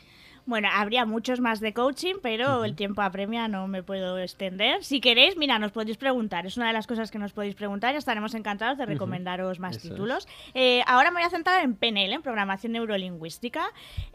Bueno, 0.47 0.69
habría 0.73 1.05
muchos 1.05 1.41
más 1.41 1.59
de 1.59 1.73
coaching, 1.73 2.15
pero 2.21 2.45
uh 2.45 2.61
-huh. 2.61 2.65
el 2.65 2.75
tiempo 2.75 3.01
apremia, 3.01 3.49
no 3.49 3.67
me 3.67 3.83
puedo 3.83 4.17
extender. 4.17 4.81
Si 4.81 5.01
queréis, 5.01 5.35
mira, 5.35 5.59
nos 5.59 5.73
podéis 5.73 5.97
preguntar. 5.97 6.45
Es 6.45 6.55
una 6.55 6.67
de 6.67 6.73
las 6.73 6.87
cosas 6.87 7.11
que 7.11 7.19
nos 7.19 7.33
podéis 7.33 7.53
preguntar 7.53 7.93
y 7.93 7.97
estaremos 7.97 8.33
encantados 8.33 8.77
de 8.77 8.85
recomendaros 8.85 9.57
uh 9.57 9.59
-huh. 9.59 9.61
más 9.61 9.75
Eso 9.75 9.89
títulos. 9.89 10.25
Eh, 10.53 10.83
ahora 10.87 11.11
me 11.11 11.15
voy 11.19 11.27
a 11.27 11.29
centrar 11.29 11.61
en 11.65 11.75
PNL, 11.75 12.13
en 12.13 12.21
Programación 12.21 12.71
Neurolingüística. 12.71 13.65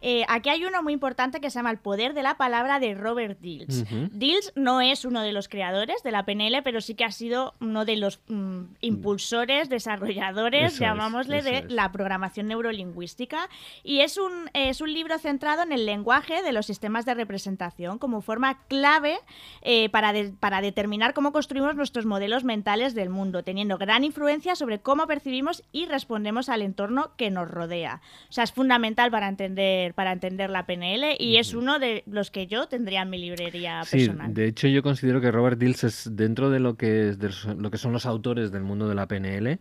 Eh, 0.01 0.25
aquí 0.27 0.49
hay 0.49 0.65
uno 0.65 0.83
muy 0.83 0.95
importante 0.95 1.39
que 1.43 1.51
se 1.51 1.59
llama 1.59 1.71
El 1.71 1.79
Poder 1.79 2.15
de 2.15 2.23
la 2.23 2.39
Palabra 2.39 2.81
de 2.81 2.95
Robert 2.95 3.39
Dills. 3.41 3.83
Uh 3.83 3.85
-huh. 3.85 4.09
Dills 4.11 4.53
no 4.57 4.81
es 4.81 5.05
uno 5.05 5.21
de 5.21 5.33
los 5.33 5.49
creadores 5.49 6.03
de 6.03 6.13
la 6.13 6.25
PNL, 6.25 6.63
pero 6.63 6.81
sí 6.81 6.95
que 6.95 7.05
ha 7.05 7.13
sido 7.13 7.53
uno 7.61 7.85
de 7.85 7.97
los 7.97 8.21
mm, 8.29 8.63
impulsores, 8.81 9.69
desarrolladores, 9.69 10.73
eso 10.73 10.81
llamámosle, 10.85 11.39
es, 11.39 11.45
de 11.45 11.59
es. 11.59 11.71
la 11.71 11.93
programación 11.93 12.47
neurolingüística. 12.49 13.51
Y 13.85 14.01
es 14.01 14.17
un, 14.17 14.49
es 14.55 14.81
un 14.81 14.91
libro 14.95 15.19
centrado 15.19 15.63
en 15.63 15.73
el 15.73 15.85
lenguaje 15.85 16.22
de 16.29 16.53
los 16.53 16.67
sistemas 16.67 17.05
de 17.05 17.15
representación 17.15 17.99
como 17.99 18.21
forma 18.21 18.61
clave 18.69 19.17
eh, 19.63 19.89
para, 19.91 20.13
de, 20.13 20.33
para 20.39 20.61
determinar 20.61 21.15
cómo 21.15 21.33
construimos 21.33 21.75
nuestros 21.75 22.07
modelos 22.07 22.45
mentales 22.45 22.95
del 22.95 23.11
mundo, 23.11 23.43
teniendo 23.43 23.77
gran 23.77 24.05
influencia 24.05 24.55
sobre 24.55 24.81
cómo 24.81 25.07
percibimos 25.07 25.65
y 25.73 25.87
respondemos 25.87 26.49
al 26.49 26.63
entorno 26.63 27.13
que 27.17 27.31
nos 27.31 27.51
rodea. 27.51 28.01
O 28.29 28.33
sea, 28.33 28.45
es 28.45 28.53
fundamental 28.53 29.11
para 29.11 29.29
entender, 29.29 29.95
para 29.95 30.13
entender 30.13 30.51
la 30.51 30.65
PNL 30.65 31.17
y 31.19 31.39
es 31.39 31.55
uno 31.55 31.79
de 31.79 32.05
los 32.07 32.31
que 32.31 32.47
yo 32.47 32.69
tendría 32.69 33.03
en 33.03 33.11
mi 33.11 33.19
librería 33.19 33.83
sí, 33.85 33.99
personal. 33.99 34.33
De 34.33 34.47
hecho, 34.47 34.69
yo 34.69 34.83
considero 34.83 35.21
que 35.21 35.31
Robert 35.31 35.59
Dills 35.59 35.85
es 35.85 36.11
dentro 36.13 36.51
de 36.51 36.61
lo 36.61 36.77
que, 36.77 37.11
es 37.11 37.19
de 37.19 37.31
lo 37.57 37.71
que 37.71 37.79
son 37.79 37.93
los 37.93 38.07
autores 38.07 38.53
del 38.53 38.63
mundo 38.63 38.89
de 38.89 38.95
la 38.95 39.09
PNL 39.09 39.59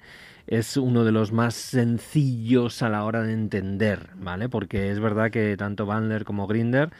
es 0.47 0.77
uno 0.77 1.03
de 1.03 1.11
los 1.11 1.31
más 1.31 1.55
sencillos 1.55 2.81
a 2.81 2.89
la 2.89 3.03
hora 3.03 3.21
de 3.23 3.33
entender, 3.33 4.09
¿vale? 4.15 4.49
Porque 4.49 4.91
es 4.91 4.99
verdad 4.99 5.31
que 5.31 5.55
tanto 5.57 5.85
Bandler 5.85 6.25
como 6.25 6.47
Grinder 6.47 6.91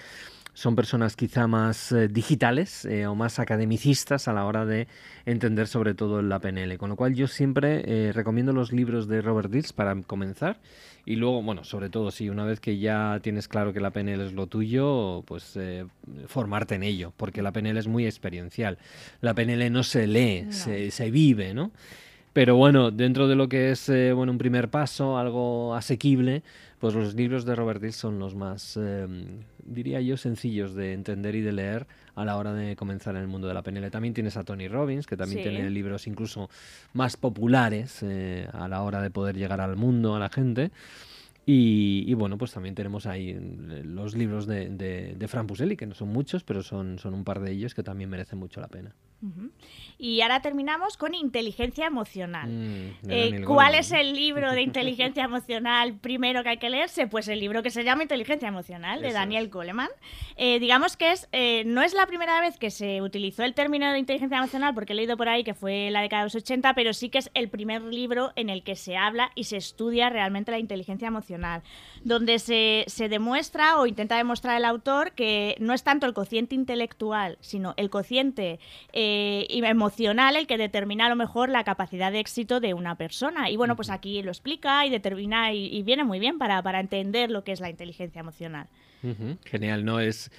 son 0.53 0.75
personas 0.75 1.15
quizá 1.15 1.47
más 1.47 1.91
eh, 1.91 2.07
digitales 2.07 2.85
eh, 2.85 3.07
o 3.07 3.15
más 3.15 3.39
academicistas 3.39 4.27
a 4.27 4.33
la 4.33 4.45
hora 4.45 4.65
de 4.65 4.87
entender 5.25 5.67
sobre 5.67 5.93
todo 5.93 6.21
la 6.21 6.39
PNL. 6.39 6.77
Con 6.77 6.89
lo 6.89 6.95
cual 6.95 7.15
yo 7.15 7.27
siempre 7.27 7.83
eh, 7.85 8.11
recomiendo 8.11 8.51
los 8.51 8.71
libros 8.71 9.07
de 9.07 9.21
Robert 9.21 9.49
Dills 9.49 9.73
para 9.73 9.95
comenzar 10.01 10.59
y 11.05 11.15
luego, 11.15 11.41
bueno, 11.41 11.63
sobre 11.63 11.89
todo 11.89 12.11
si 12.11 12.29
una 12.29 12.45
vez 12.45 12.59
que 12.59 12.77
ya 12.77 13.19
tienes 13.23 13.47
claro 13.47 13.73
que 13.73 13.79
la 13.79 13.91
PNL 13.91 14.21
es 14.21 14.33
lo 14.33 14.45
tuyo, 14.45 15.23
pues 15.25 15.57
formarte 16.27 16.75
en 16.75 16.83
ello, 16.83 17.11
porque 17.17 17.41
la 17.41 17.51
PNL 17.51 17.77
es 17.77 17.87
muy 17.87 18.05
experiencial. 18.05 18.77
La 19.19 19.33
PNL 19.33 19.71
no 19.71 19.81
se 19.81 20.05
lee, 20.05 20.43
no. 20.43 20.51
Se, 20.51 20.91
se 20.91 21.09
vive, 21.09 21.55
¿no? 21.55 21.71
Pero 22.33 22.55
bueno, 22.55 22.91
dentro 22.91 23.27
de 23.27 23.35
lo 23.35 23.49
que 23.49 23.71
es 23.71 23.89
eh, 23.89 24.13
bueno, 24.13 24.31
un 24.31 24.37
primer 24.37 24.69
paso, 24.69 25.17
algo 25.17 25.75
asequible, 25.75 26.43
pues 26.79 26.95
los 26.95 27.13
libros 27.13 27.43
de 27.43 27.55
Robert 27.55 27.81
Dills 27.81 27.97
son 27.97 28.19
los 28.19 28.35
más, 28.35 28.77
eh, 28.81 29.05
diría 29.65 29.99
yo, 29.99 30.15
sencillos 30.15 30.73
de 30.73 30.93
entender 30.93 31.35
y 31.35 31.41
de 31.41 31.51
leer 31.51 31.87
a 32.15 32.23
la 32.23 32.37
hora 32.37 32.53
de 32.53 32.77
comenzar 32.77 33.15
en 33.15 33.21
el 33.21 33.27
mundo 33.27 33.49
de 33.49 33.53
la 33.53 33.63
PNL. 33.63 33.91
También 33.91 34.13
tienes 34.13 34.37
a 34.37 34.45
Tony 34.45 34.69
Robbins, 34.69 35.07
que 35.07 35.17
también 35.17 35.43
sí. 35.43 35.49
tiene 35.49 35.69
libros 35.69 36.07
incluso 36.07 36.49
más 36.93 37.17
populares 37.17 37.99
eh, 38.01 38.47
a 38.53 38.69
la 38.69 38.81
hora 38.81 39.01
de 39.01 39.09
poder 39.11 39.35
llegar 39.35 39.59
al 39.59 39.75
mundo, 39.75 40.15
a 40.15 40.19
la 40.19 40.29
gente. 40.29 40.71
Y, 41.45 42.05
y, 42.07 42.13
bueno, 42.13 42.37
pues 42.37 42.53
también 42.53 42.75
tenemos 42.75 43.07
ahí 43.07 43.37
los 43.83 44.15
libros 44.15 44.47
de, 44.47 44.69
de, 44.69 45.15
de 45.17 45.27
Fran 45.27 45.47
Puseli, 45.47 45.75
que 45.75 45.87
no 45.87 45.95
son 45.95 46.09
muchos, 46.09 46.43
pero 46.43 46.63
son, 46.63 46.97
son 46.97 47.13
un 47.13 47.25
par 47.25 47.41
de 47.41 47.51
ellos 47.51 47.73
que 47.73 47.83
también 47.83 48.09
merecen 48.09 48.39
mucho 48.39 48.61
la 48.61 48.67
pena. 48.69 48.95
Uh 49.21 49.27
-huh. 49.27 49.51
Y 49.99 50.21
ahora 50.21 50.41
terminamos 50.41 50.97
con 50.97 51.13
inteligencia 51.13 51.85
emocional. 51.85 52.49
Mm, 52.49 53.09
eh, 53.09 53.41
¿Cuál 53.45 53.75
es 53.75 53.91
el 53.91 54.13
libro 54.13 54.51
de 54.51 54.63
inteligencia 54.63 55.23
emocional 55.23 55.93
primero 55.93 56.41
que 56.41 56.49
hay 56.49 56.57
que 56.57 56.71
leerse? 56.71 57.05
Pues 57.05 57.27
el 57.27 57.39
libro 57.39 57.61
que 57.61 57.69
se 57.69 57.83
llama 57.83 58.01
Inteligencia 58.01 58.47
Emocional 58.47 59.01
de 59.01 59.09
Eso 59.09 59.17
Daniel 59.17 59.45
es. 59.45 59.51
Goleman. 59.51 59.89
Eh, 60.37 60.59
digamos 60.59 60.97
que 60.97 61.11
es 61.11 61.29
eh, 61.31 61.63
no 61.67 61.83
es 61.83 61.93
la 61.93 62.07
primera 62.07 62.41
vez 62.41 62.57
que 62.57 62.71
se 62.71 63.03
utilizó 63.03 63.43
el 63.43 63.53
término 63.53 63.91
de 63.91 63.99
inteligencia 63.99 64.39
emocional, 64.39 64.73
porque 64.73 64.93
he 64.93 64.95
leído 64.95 65.17
por 65.17 65.29
ahí 65.29 65.43
que 65.43 65.53
fue 65.53 65.91
la 65.91 66.01
década 66.01 66.23
de 66.23 66.25
los 66.25 66.35
80, 66.35 66.73
pero 66.73 66.93
sí 66.93 67.09
que 67.09 67.19
es 67.19 67.29
el 67.35 67.49
primer 67.49 67.83
libro 67.83 68.31
en 68.35 68.49
el 68.49 68.63
que 68.63 68.75
se 68.75 68.97
habla 68.97 69.29
y 69.35 69.43
se 69.43 69.57
estudia 69.57 70.09
realmente 70.09 70.49
la 70.49 70.57
inteligencia 70.57 71.09
emocional, 71.09 71.61
donde 72.03 72.39
se, 72.39 72.85
se 72.87 73.07
demuestra 73.07 73.77
o 73.77 73.85
intenta 73.85 74.17
demostrar 74.17 74.57
el 74.57 74.65
autor 74.65 75.11
que 75.11 75.55
no 75.59 75.73
es 75.73 75.83
tanto 75.83 76.07
el 76.07 76.13
cociente 76.13 76.55
intelectual, 76.55 77.37
sino 77.41 77.75
el 77.77 77.91
cociente 77.91 78.59
eh, 78.93 79.10
eh, 79.11 79.67
emocional 79.67 80.35
el 80.35 80.47
que 80.47 80.57
determina 80.57 81.05
a 81.05 81.09
lo 81.09 81.15
mejor 81.15 81.49
la 81.49 81.63
capacidad 81.63 82.11
de 82.11 82.19
éxito 82.19 82.59
de 82.59 82.73
una 82.73 82.95
persona. 82.95 83.49
Y 83.49 83.57
bueno, 83.57 83.75
pues 83.75 83.89
aquí 83.89 84.21
lo 84.21 84.31
explica 84.31 84.85
y 84.85 84.89
determina 84.89 85.53
y, 85.53 85.81
viene 85.83 86.03
muy 86.03 86.19
bien 86.19 86.37
para, 86.37 86.61
para 86.61 86.79
entender 86.79 87.31
lo 87.31 87.43
que 87.43 87.51
es 87.51 87.59
la 87.59 87.69
inteligencia 87.69 88.19
emocional. 88.19 88.67
Genial, 89.45 89.83
¿no? 89.83 89.99
Es, 89.99 90.29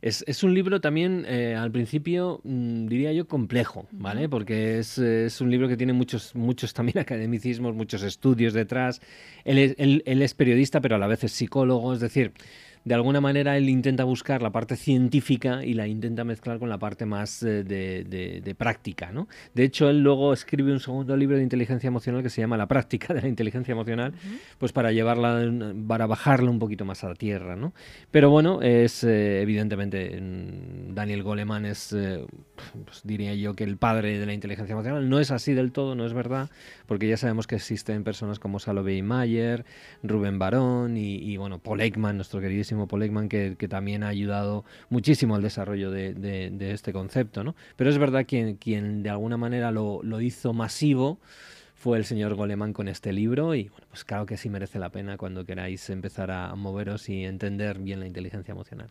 es, 0.00 0.42
un 0.44 0.54
libro 0.54 0.80
también, 0.80 1.24
eh, 1.28 1.56
al 1.56 1.72
principio, 1.72 2.40
mm, 2.44 2.86
diría 2.86 3.12
yo, 3.12 3.26
complejo, 3.26 3.86
¿vale? 3.90 4.28
Porque 4.28 4.78
es, 4.78 4.98
un 5.40 5.50
libro 5.50 5.68
que 5.68 5.76
tiene 5.76 5.92
muchos, 5.92 6.34
muchos 6.34 6.72
también 6.72 6.98
academicismos, 7.00 7.74
muchos 7.74 8.02
estudios 8.02 8.52
detrás. 8.52 9.00
Él 9.44 9.74
él 10.04 10.22
es 10.22 10.34
periodista, 10.34 10.80
pero 10.80 10.96
a 10.96 10.98
la 10.98 11.08
vez 11.08 11.24
es 11.24 11.32
psicólogo, 11.32 11.94
es 11.94 12.00
decir, 12.00 12.32
de 12.84 12.94
alguna 12.94 13.20
manera 13.20 13.56
él 13.56 13.68
intenta 13.68 14.04
buscar 14.04 14.42
la 14.42 14.50
parte 14.50 14.76
científica 14.76 15.64
y 15.64 15.74
la 15.74 15.86
intenta 15.86 16.24
mezclar 16.24 16.58
con 16.58 16.68
la 16.68 16.78
parte 16.78 17.06
más 17.06 17.42
eh, 17.42 17.62
de, 17.64 18.54
práctica. 18.58 19.12
¿no? 19.12 19.28
De 19.54 19.64
hecho, 19.64 19.88
él 19.88 20.02
luego 20.02 20.32
escribe 20.32 20.72
un 20.72 20.80
segundo 20.80 21.16
libro 21.16 21.36
de 21.36 21.42
inteligencia 21.42 21.88
emocional 21.88 22.22
que 22.22 22.30
se 22.30 22.40
llama 22.40 22.56
La 22.56 22.66
práctica 22.66 23.14
de 23.14 23.22
la 23.22 23.28
inteligencia 23.28 23.72
emocional, 23.72 24.12
pues 24.58 24.72
para 24.72 24.92
llevarla, 24.92 25.40
para 25.86 26.06
bajarla 26.06 26.50
un 26.50 26.58
poquito 26.58 26.84
más 26.84 27.04
a 27.04 27.08
la 27.08 27.14
tierra. 27.14 27.56
¿no? 27.56 27.72
Pero 28.10 28.30
bueno, 28.30 28.62
es 28.62 29.04
eh, 29.04 29.42
evidentemente 29.42 30.18
Daniel 30.88 31.22
Goleman 31.22 31.64
es, 31.66 31.92
eh, 31.92 32.24
pues 32.84 33.02
diría 33.04 33.34
yo 33.34 33.54
que 33.54 33.64
el 33.64 33.76
padre 33.76 34.18
de 34.18 34.26
la 34.26 34.34
inteligencia 34.34 34.72
emocional. 34.72 35.08
No 35.08 35.20
es 35.20 35.30
así 35.30 35.54
del 35.54 35.72
todo, 35.72 35.94
no 35.94 36.04
es 36.04 36.12
verdad, 36.12 36.50
porque 36.86 37.08
ya 37.08 37.16
sabemos 37.16 37.46
que 37.46 37.54
existen 37.56 38.04
personas 38.04 38.38
como 38.38 38.58
Salovey 38.58 39.02
Mayer, 39.02 39.64
Rubén 40.02 40.38
Barón 40.38 40.96
y, 40.96 41.16
y 41.16 41.36
bueno, 41.36 41.58
Paul 41.58 41.80
Ekman, 41.80 42.16
nuestro 42.16 42.40
queridísimo 42.40 42.71
Ekman, 42.80 43.28
que, 43.28 43.56
también 43.68 44.02
ha 44.02 44.08
ayudado 44.08 44.64
muchísimo 44.90 45.34
al 45.34 45.42
desarrollo 45.42 45.90
de, 45.90 46.72
este 46.72 46.92
concepto. 46.92 47.44
¿no? 47.44 47.54
Pero 47.76 47.90
es 47.90 47.98
verdad 47.98 48.26
que 48.26 48.56
quien 48.58 49.02
de 49.02 49.10
alguna 49.10 49.36
manera 49.36 49.70
lo, 49.70 50.20
hizo 50.20 50.52
masivo 50.52 51.18
fue 51.74 51.98
el 51.98 52.04
señor 52.04 52.34
Goleman 52.34 52.72
con 52.72 52.86
este 52.86 53.12
libro 53.12 53.56
y 53.56 53.70
pues 53.88 54.04
claro 54.04 54.24
que 54.24 54.36
sí 54.36 54.48
merece 54.48 54.78
la 54.78 54.90
pena 54.90 55.16
cuando 55.16 55.44
queráis 55.44 55.90
empezar 55.90 56.30
a 56.30 56.54
moveros 56.54 57.08
y 57.08 57.24
entender 57.24 57.78
bien 57.78 58.00
la 58.00 58.06
inteligencia 58.06 58.52
emocional. 58.52 58.88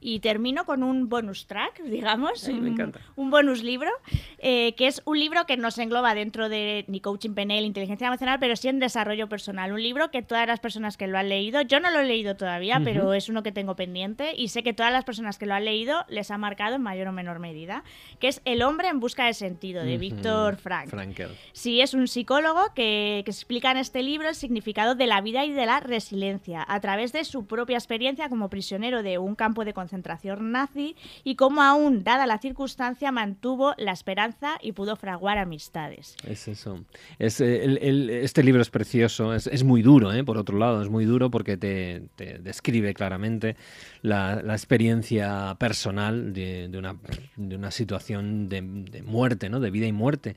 Y 0.00 0.20
termino 0.20 0.64
con 0.64 0.82
un 0.82 1.08
bonus 1.08 1.46
track, 1.46 1.82
digamos, 1.84 2.46
un, 2.48 2.94
un, 3.16 3.30
bonus 3.30 3.62
libro, 3.62 3.90
eh, 4.38 4.74
que 4.76 4.86
es 4.86 5.02
un 5.04 5.18
libro 5.18 5.44
que 5.46 5.56
no 5.56 5.70
se 5.70 5.82
engloba 5.82 6.14
dentro 6.14 6.48
de 6.48 6.84
ni 6.88 7.00
coaching 7.00 7.34
PNL, 7.34 7.64
inteligencia 7.64 8.06
emocional, 8.06 8.38
pero 8.40 8.56
sí 8.56 8.68
en 8.68 8.78
desarrollo 8.78 9.28
personal. 9.28 9.72
Un 9.72 9.82
libro 9.82 10.10
que 10.10 10.22
todas 10.22 10.46
las 10.46 10.60
personas 10.60 10.96
que 10.96 11.06
lo 11.06 11.18
han 11.18 11.28
leído, 11.28 11.60
yo 11.62 11.80
no 11.80 11.90
lo 11.90 12.00
he 12.00 12.06
leído 12.06 12.36
todavía, 12.36 12.80
pero 12.82 13.12
es 13.12 13.28
uno 13.28 13.42
que 13.42 13.52
tengo 13.52 13.76
pendiente 13.76 14.32
y 14.36 14.48
sé 14.48 14.62
que 14.62 14.72
todas 14.72 14.92
las 14.92 15.04
personas 15.04 15.38
que 15.38 15.46
lo 15.46 15.54
han 15.54 15.64
leído 15.64 16.04
les 16.08 16.30
ha 16.30 16.38
marcado 16.38 16.76
en 16.76 16.82
mayor 16.82 17.08
o 17.08 17.12
menor 17.12 17.38
medida, 17.38 17.84
que 18.18 18.28
es 18.28 18.40
El 18.44 18.62
hombre 18.62 18.88
en 18.88 19.00
busca 19.00 19.26
de 19.26 19.34
sentido, 19.34 19.84
de 19.84 19.98
Víctor 19.98 20.56
Frank. 20.56 20.88
Frankel. 20.88 21.30
Sí, 21.52 21.80
es 21.80 21.94
un 21.94 22.08
psicólogo 22.08 22.72
que, 22.74 23.22
que 23.24 23.30
explica 23.30 23.70
en 23.70 23.76
este 23.76 24.02
libro 24.02 24.28
el 24.28 24.34
significado 24.34 24.94
de 24.94 25.06
la 25.06 25.20
vida 25.20 25.44
y 25.44 25.52
de 25.52 25.66
la 25.66 25.80
resiliencia 25.80 26.64
a 26.66 26.80
través 26.80 27.12
de 27.12 27.24
su 27.24 27.46
propia 27.46 27.76
experiencia 27.76 28.28
como 28.28 28.48
prisionero 28.48 29.02
de 29.02 29.18
un 29.18 29.34
campo 29.34 29.64
de 29.64 29.74
concentración 29.74 29.89
concentración 29.90 30.52
nazi 30.52 30.94
y 31.24 31.34
cómo 31.34 31.62
aún, 31.62 32.04
dada 32.04 32.26
la 32.26 32.38
circunstancia, 32.38 33.10
mantuvo 33.10 33.74
la 33.76 33.92
esperanza 33.92 34.56
y 34.62 34.72
pudo 34.72 34.94
fraguar 34.94 35.38
amistades. 35.38 36.16
Es 36.26 36.46
eso. 36.46 36.84
Es, 37.18 37.40
eh, 37.40 38.22
este 38.22 38.44
libro 38.44 38.62
es 38.62 38.70
precioso, 38.70 39.34
es, 39.34 39.64
muy 39.64 39.82
duro, 39.82 40.12
¿eh? 40.12 40.22
por 40.22 40.38
otro 40.38 40.58
lado, 40.58 40.80
es 40.80 40.88
muy 40.88 41.04
duro 41.04 41.30
porque 41.30 41.56
te, 41.56 42.02
describe 42.38 42.94
claramente 42.94 43.56
la, 44.02 44.40
experiencia 44.50 45.56
personal 45.58 46.32
de, 46.32 46.70
una, 46.76 46.96
de 47.36 47.56
una, 47.56 47.70
situación 47.70 48.48
de, 48.48 48.62
muerte, 49.02 49.48
¿no? 49.48 49.58
de 49.58 49.70
vida 49.70 49.86
y 49.86 49.92
muerte. 49.92 50.36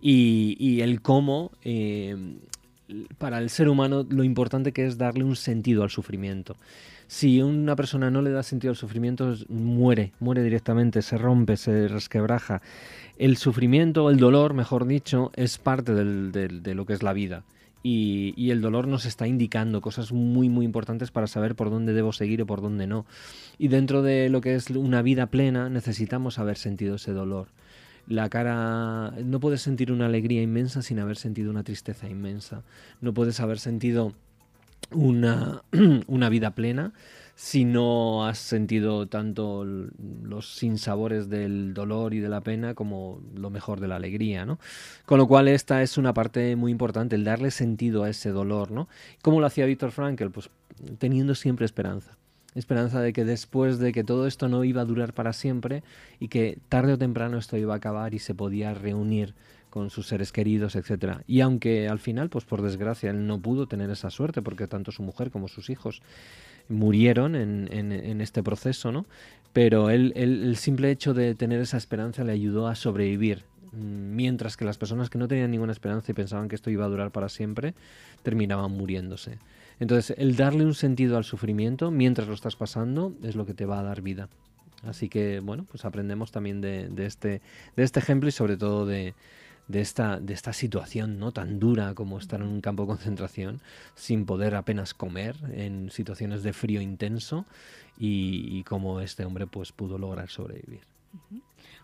Y, 0.00 0.80
el 0.82 1.00
cómo... 1.00 1.52
Eh, 1.62 2.36
para 3.18 3.38
el 3.38 3.50
ser 3.50 3.68
humano 3.68 4.06
lo 4.08 4.24
importante 4.24 4.72
que 4.72 4.86
es 4.86 4.98
darle 4.98 5.24
un 5.24 5.36
sentido 5.36 5.82
al 5.82 5.90
sufrimiento 5.90 6.56
si 7.10 7.42
una 7.42 7.74
persona 7.74 8.08
no 8.08 8.22
le 8.22 8.30
da 8.30 8.44
sentido 8.44 8.70
al 8.70 8.76
sufrimiento, 8.76 9.34
muere, 9.48 10.12
muere 10.20 10.44
directamente, 10.44 11.02
se 11.02 11.18
rompe, 11.18 11.56
se 11.56 11.88
resquebraja. 11.88 12.62
El 13.18 13.36
sufrimiento, 13.36 14.10
el 14.10 14.18
dolor, 14.18 14.54
mejor 14.54 14.86
dicho, 14.86 15.32
es 15.34 15.58
parte 15.58 15.92
de 15.92 16.74
lo 16.76 16.86
que 16.86 16.92
es 16.92 17.02
la 17.02 17.12
vida. 17.12 17.42
Y, 17.82 18.50
el 18.50 18.60
dolor 18.60 18.86
nos 18.86 19.06
está 19.06 19.26
indicando 19.26 19.80
cosas 19.80 20.12
muy 20.12 20.48
muy 20.48 20.64
importantes 20.64 21.10
para 21.10 21.26
saber 21.26 21.56
por 21.56 21.68
dónde 21.68 21.94
debo 21.94 22.12
seguir 22.12 22.42
o 22.42 22.46
por 22.46 22.62
dónde 22.62 22.86
no. 22.86 23.06
Y 23.58 23.66
dentro 23.66 24.02
de 24.02 24.28
lo 24.28 24.40
que 24.40 24.54
es 24.54 24.70
una 24.70 25.02
vida 25.02 25.26
plena 25.26 25.68
necesitamos 25.68 26.38
haber 26.38 26.58
sentido 26.58 26.94
ese 26.94 27.10
dolor. 27.10 27.48
La 28.10 28.28
cara 28.28 29.12
no 29.24 29.38
puedes 29.38 29.62
sentir 29.62 29.92
una 29.92 30.06
alegría 30.06 30.42
inmensa 30.42 30.82
sin 30.82 30.98
haber 30.98 31.16
sentido 31.16 31.48
una 31.48 31.62
tristeza 31.62 32.08
inmensa. 32.08 32.64
No 33.00 33.14
puedes 33.14 33.38
haber 33.38 33.60
sentido 33.60 34.14
una, 34.90 35.62
una 36.08 36.28
vida 36.28 36.50
plena 36.56 36.92
si 37.36 37.64
no 37.64 38.26
has 38.26 38.38
sentido 38.38 39.06
tanto 39.06 39.64
los 39.64 40.56
sinsabores 40.56 41.30
del 41.30 41.72
dolor 41.72 42.12
y 42.12 42.18
de 42.18 42.28
la 42.28 42.40
pena 42.40 42.74
como 42.74 43.22
lo 43.32 43.48
mejor 43.48 43.78
de 43.78 43.86
la 43.86 43.94
alegría, 43.94 44.44
¿no? 44.44 44.58
Con 45.06 45.18
lo 45.18 45.28
cual 45.28 45.46
esta 45.46 45.80
es 45.80 45.96
una 45.96 46.12
parte 46.12 46.56
muy 46.56 46.72
importante, 46.72 47.14
el 47.14 47.22
darle 47.22 47.52
sentido 47.52 48.02
a 48.02 48.10
ese 48.10 48.30
dolor, 48.30 48.72
¿no? 48.72 48.88
¿Cómo 49.22 49.38
lo 49.38 49.46
hacía 49.46 49.66
Víctor 49.66 49.92
Frankl? 49.92 50.30
Pues 50.30 50.50
teniendo 50.98 51.36
siempre 51.36 51.64
esperanza. 51.64 52.18
Esperanza 52.54 53.00
de 53.00 53.12
que 53.12 53.24
después 53.24 53.78
de 53.78 53.92
que 53.92 54.04
todo 54.04 54.26
esto 54.26 54.48
no 54.48 54.64
iba 54.64 54.82
a 54.82 54.84
durar 54.84 55.12
para 55.12 55.32
siempre 55.32 55.82
y 56.18 56.28
que 56.28 56.58
tarde 56.68 56.94
o 56.94 56.98
temprano 56.98 57.38
esto 57.38 57.56
iba 57.56 57.74
a 57.74 57.76
acabar 57.76 58.14
y 58.14 58.18
se 58.18 58.34
podía 58.34 58.74
reunir 58.74 59.34
con 59.70 59.88
sus 59.90 60.08
seres 60.08 60.32
queridos, 60.32 60.74
etcétera. 60.74 61.22
Y 61.28 61.40
aunque 61.40 61.88
al 61.88 62.00
final, 62.00 62.28
pues 62.28 62.44
por 62.44 62.60
desgracia, 62.60 63.10
él 63.10 63.26
no 63.26 63.38
pudo 63.38 63.68
tener 63.68 63.88
esa 63.90 64.10
suerte, 64.10 64.42
porque 64.42 64.66
tanto 64.66 64.90
su 64.90 65.02
mujer 65.04 65.30
como 65.30 65.46
sus 65.46 65.70
hijos 65.70 66.02
murieron 66.68 67.36
en, 67.36 68.20
este 68.20 68.42
proceso, 68.42 68.90
¿no? 68.90 69.06
Pero 69.52 69.90
él, 69.90 70.12
el 70.16 70.56
simple 70.56 70.90
hecho 70.90 71.14
de 71.14 71.34
tener 71.34 71.60
esa 71.60 71.76
esperanza 71.76 72.24
le 72.24 72.32
ayudó 72.32 72.66
a 72.66 72.74
sobrevivir. 72.74 73.44
Mm, 73.72 74.16
mientras 74.16 74.56
que 74.56 74.64
las 74.64 74.78
personas 74.78 75.10
que 75.10 75.18
no 75.18 75.28
tenían 75.28 75.50
ninguna 75.50 75.72
esperanza 75.72 76.10
y 76.10 76.14
pensaban 76.14 76.48
que 76.48 76.56
esto 76.56 76.70
iba 76.70 76.84
a 76.84 76.88
durar 76.88 77.10
para 77.10 77.28
siempre, 77.28 77.74
terminaban 78.22 78.72
muriéndose. 78.72 79.38
Entonces, 79.80 80.16
el 80.18 80.36
darle 80.36 80.64
un 80.64 80.74
sentido 80.74 81.16
al 81.16 81.24
sufrimiento 81.24 81.90
mientras 81.90 82.28
lo 82.28 82.34
estás 82.34 82.54
pasando 82.54 83.14
es 83.22 83.34
lo 83.34 83.46
que 83.46 83.54
te 83.54 83.64
va 83.64 83.80
a 83.80 83.82
dar 83.82 84.02
vida. 84.02 84.28
Así 84.86 85.08
que, 85.08 85.40
bueno, 85.40 85.66
pues 85.70 85.84
aprendemos 85.84 86.30
también 86.32 86.60
de, 86.60 86.88
este, 87.04 87.40
de 87.76 87.82
este 87.82 87.98
ejemplo 87.98 88.28
y 88.28 88.32
sobre 88.32 88.56
todo 88.56 88.86
de, 88.86 89.14
de 89.68 89.80
esta, 89.80 90.20
de 90.20 90.34
esta 90.34 90.52
situación 90.52 91.18
¿no? 91.18 91.32
tan 91.32 91.58
dura 91.58 91.94
como 91.94 92.18
estar 92.18 92.40
en 92.40 92.48
un 92.48 92.60
campo 92.60 92.84
de 92.84 92.88
concentración 92.88 93.60
sin 93.94 94.26
poder 94.26 94.54
apenas 94.54 94.94
comer 94.94 95.36
en 95.52 95.90
situaciones 95.90 96.42
de 96.42 96.52
frío 96.52 96.80
intenso 96.80 97.46
y, 97.98 98.48
y 98.58 98.62
cómo 98.64 99.00
este 99.00 99.24
hombre 99.24 99.46
pues 99.46 99.72
pudo 99.72 99.98
lograr 99.98 100.28
sobrevivir. 100.28 100.89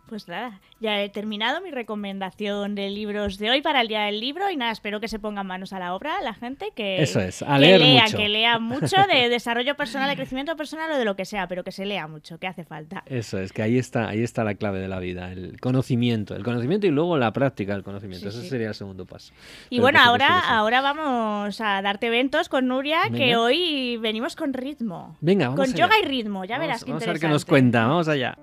Pues 0.09 0.29
nada, 0.29 0.61
ya 0.79 1.03
he 1.03 1.09
terminado 1.09 1.61
mi 1.61 1.73
recomendación 1.73 2.77
de 2.77 2.91
libros 2.91 3.39
de 3.39 3.51
hoy 3.51 3.61
para 3.61 3.81
el 3.81 3.89
Día 3.89 4.03
del 4.03 4.21
Libro 4.21 4.49
y 4.51 4.57
nada, 4.57 4.71
espero 4.71 5.01
que 5.01 5.09
se 5.09 5.19
pongan 5.19 5.49
manos 5.49 5.73
a 5.73 5.81
la 5.81 5.97
obra 5.97 6.21
la 6.23 6.33
gente, 6.33 6.69
que, 6.77 7.03
Eso 7.03 7.19
es, 7.19 7.43
a 7.43 7.59
leer 7.59 7.81
lea, 7.81 8.05
mucho. 8.05 8.17
que 8.17 8.29
lea 8.29 8.59
mucho 8.61 8.97
de 9.13 9.29
desarrollo 9.29 9.75
personal, 9.75 10.09
de 10.09 10.15
crecimiento 10.15 10.57
personal 10.57 10.93
o 10.93 10.97
de 10.97 11.05
lo 11.05 11.17
que 11.17 11.25
sea, 11.25 11.49
pero 11.49 11.65
que 11.65 11.73
se 11.73 11.85
lea 11.87 12.07
mucho, 12.07 12.39
que 12.39 12.47
hace 12.47 12.63
falta. 12.63 13.03
Eso 13.07 13.41
es, 13.41 13.53
que 13.53 13.63
ahí 13.63 13.79
está, 13.79 14.09
ahí 14.09 14.23
está 14.23 14.45
la 14.45 14.55
clave 14.55 14.79
de 14.79 14.87
la 14.87 15.01
vida, 15.01 15.33
el 15.33 15.61
conocimiento, 15.61 16.37
el 16.37 16.45
conocimiento 16.45 16.87
y 16.87 16.91
luego 16.91 17.19
la 17.19 17.33
práctica 17.33 17.73
del 17.73 17.83
conocimiento, 17.83 18.29
ese 18.29 18.49
sería 18.49 18.69
el 18.69 18.75
segundo 18.75 19.07
paso. 19.07 19.33
Y 19.71 19.81
bueno, 19.81 19.99
ahora, 20.01 20.39
ahora 20.39 20.83
vamos 20.83 21.61
a 21.61 21.83
darte 21.83 22.07
eventos 22.07 22.49
con 22.49 22.69
Nuria, 22.69 23.11
que 23.13 23.35
hoy 23.35 23.97
venimos 23.97 24.37
con 24.37 24.53
ritmo. 24.53 25.17
Venga, 25.21 25.49
vamos 25.49 25.67
Con 25.67 25.75
yoga 25.75 25.95
y 26.01 26.07
ritmo, 26.07 26.45
ya 26.45 26.59
verás 26.59 26.85
Vamos 26.85 27.03
a 27.03 27.07
ver 27.07 27.19
qué 27.19 27.27
nos 27.27 27.45
cuenta, 27.45 27.87
vamos 27.89 28.07
allá. 28.07 28.39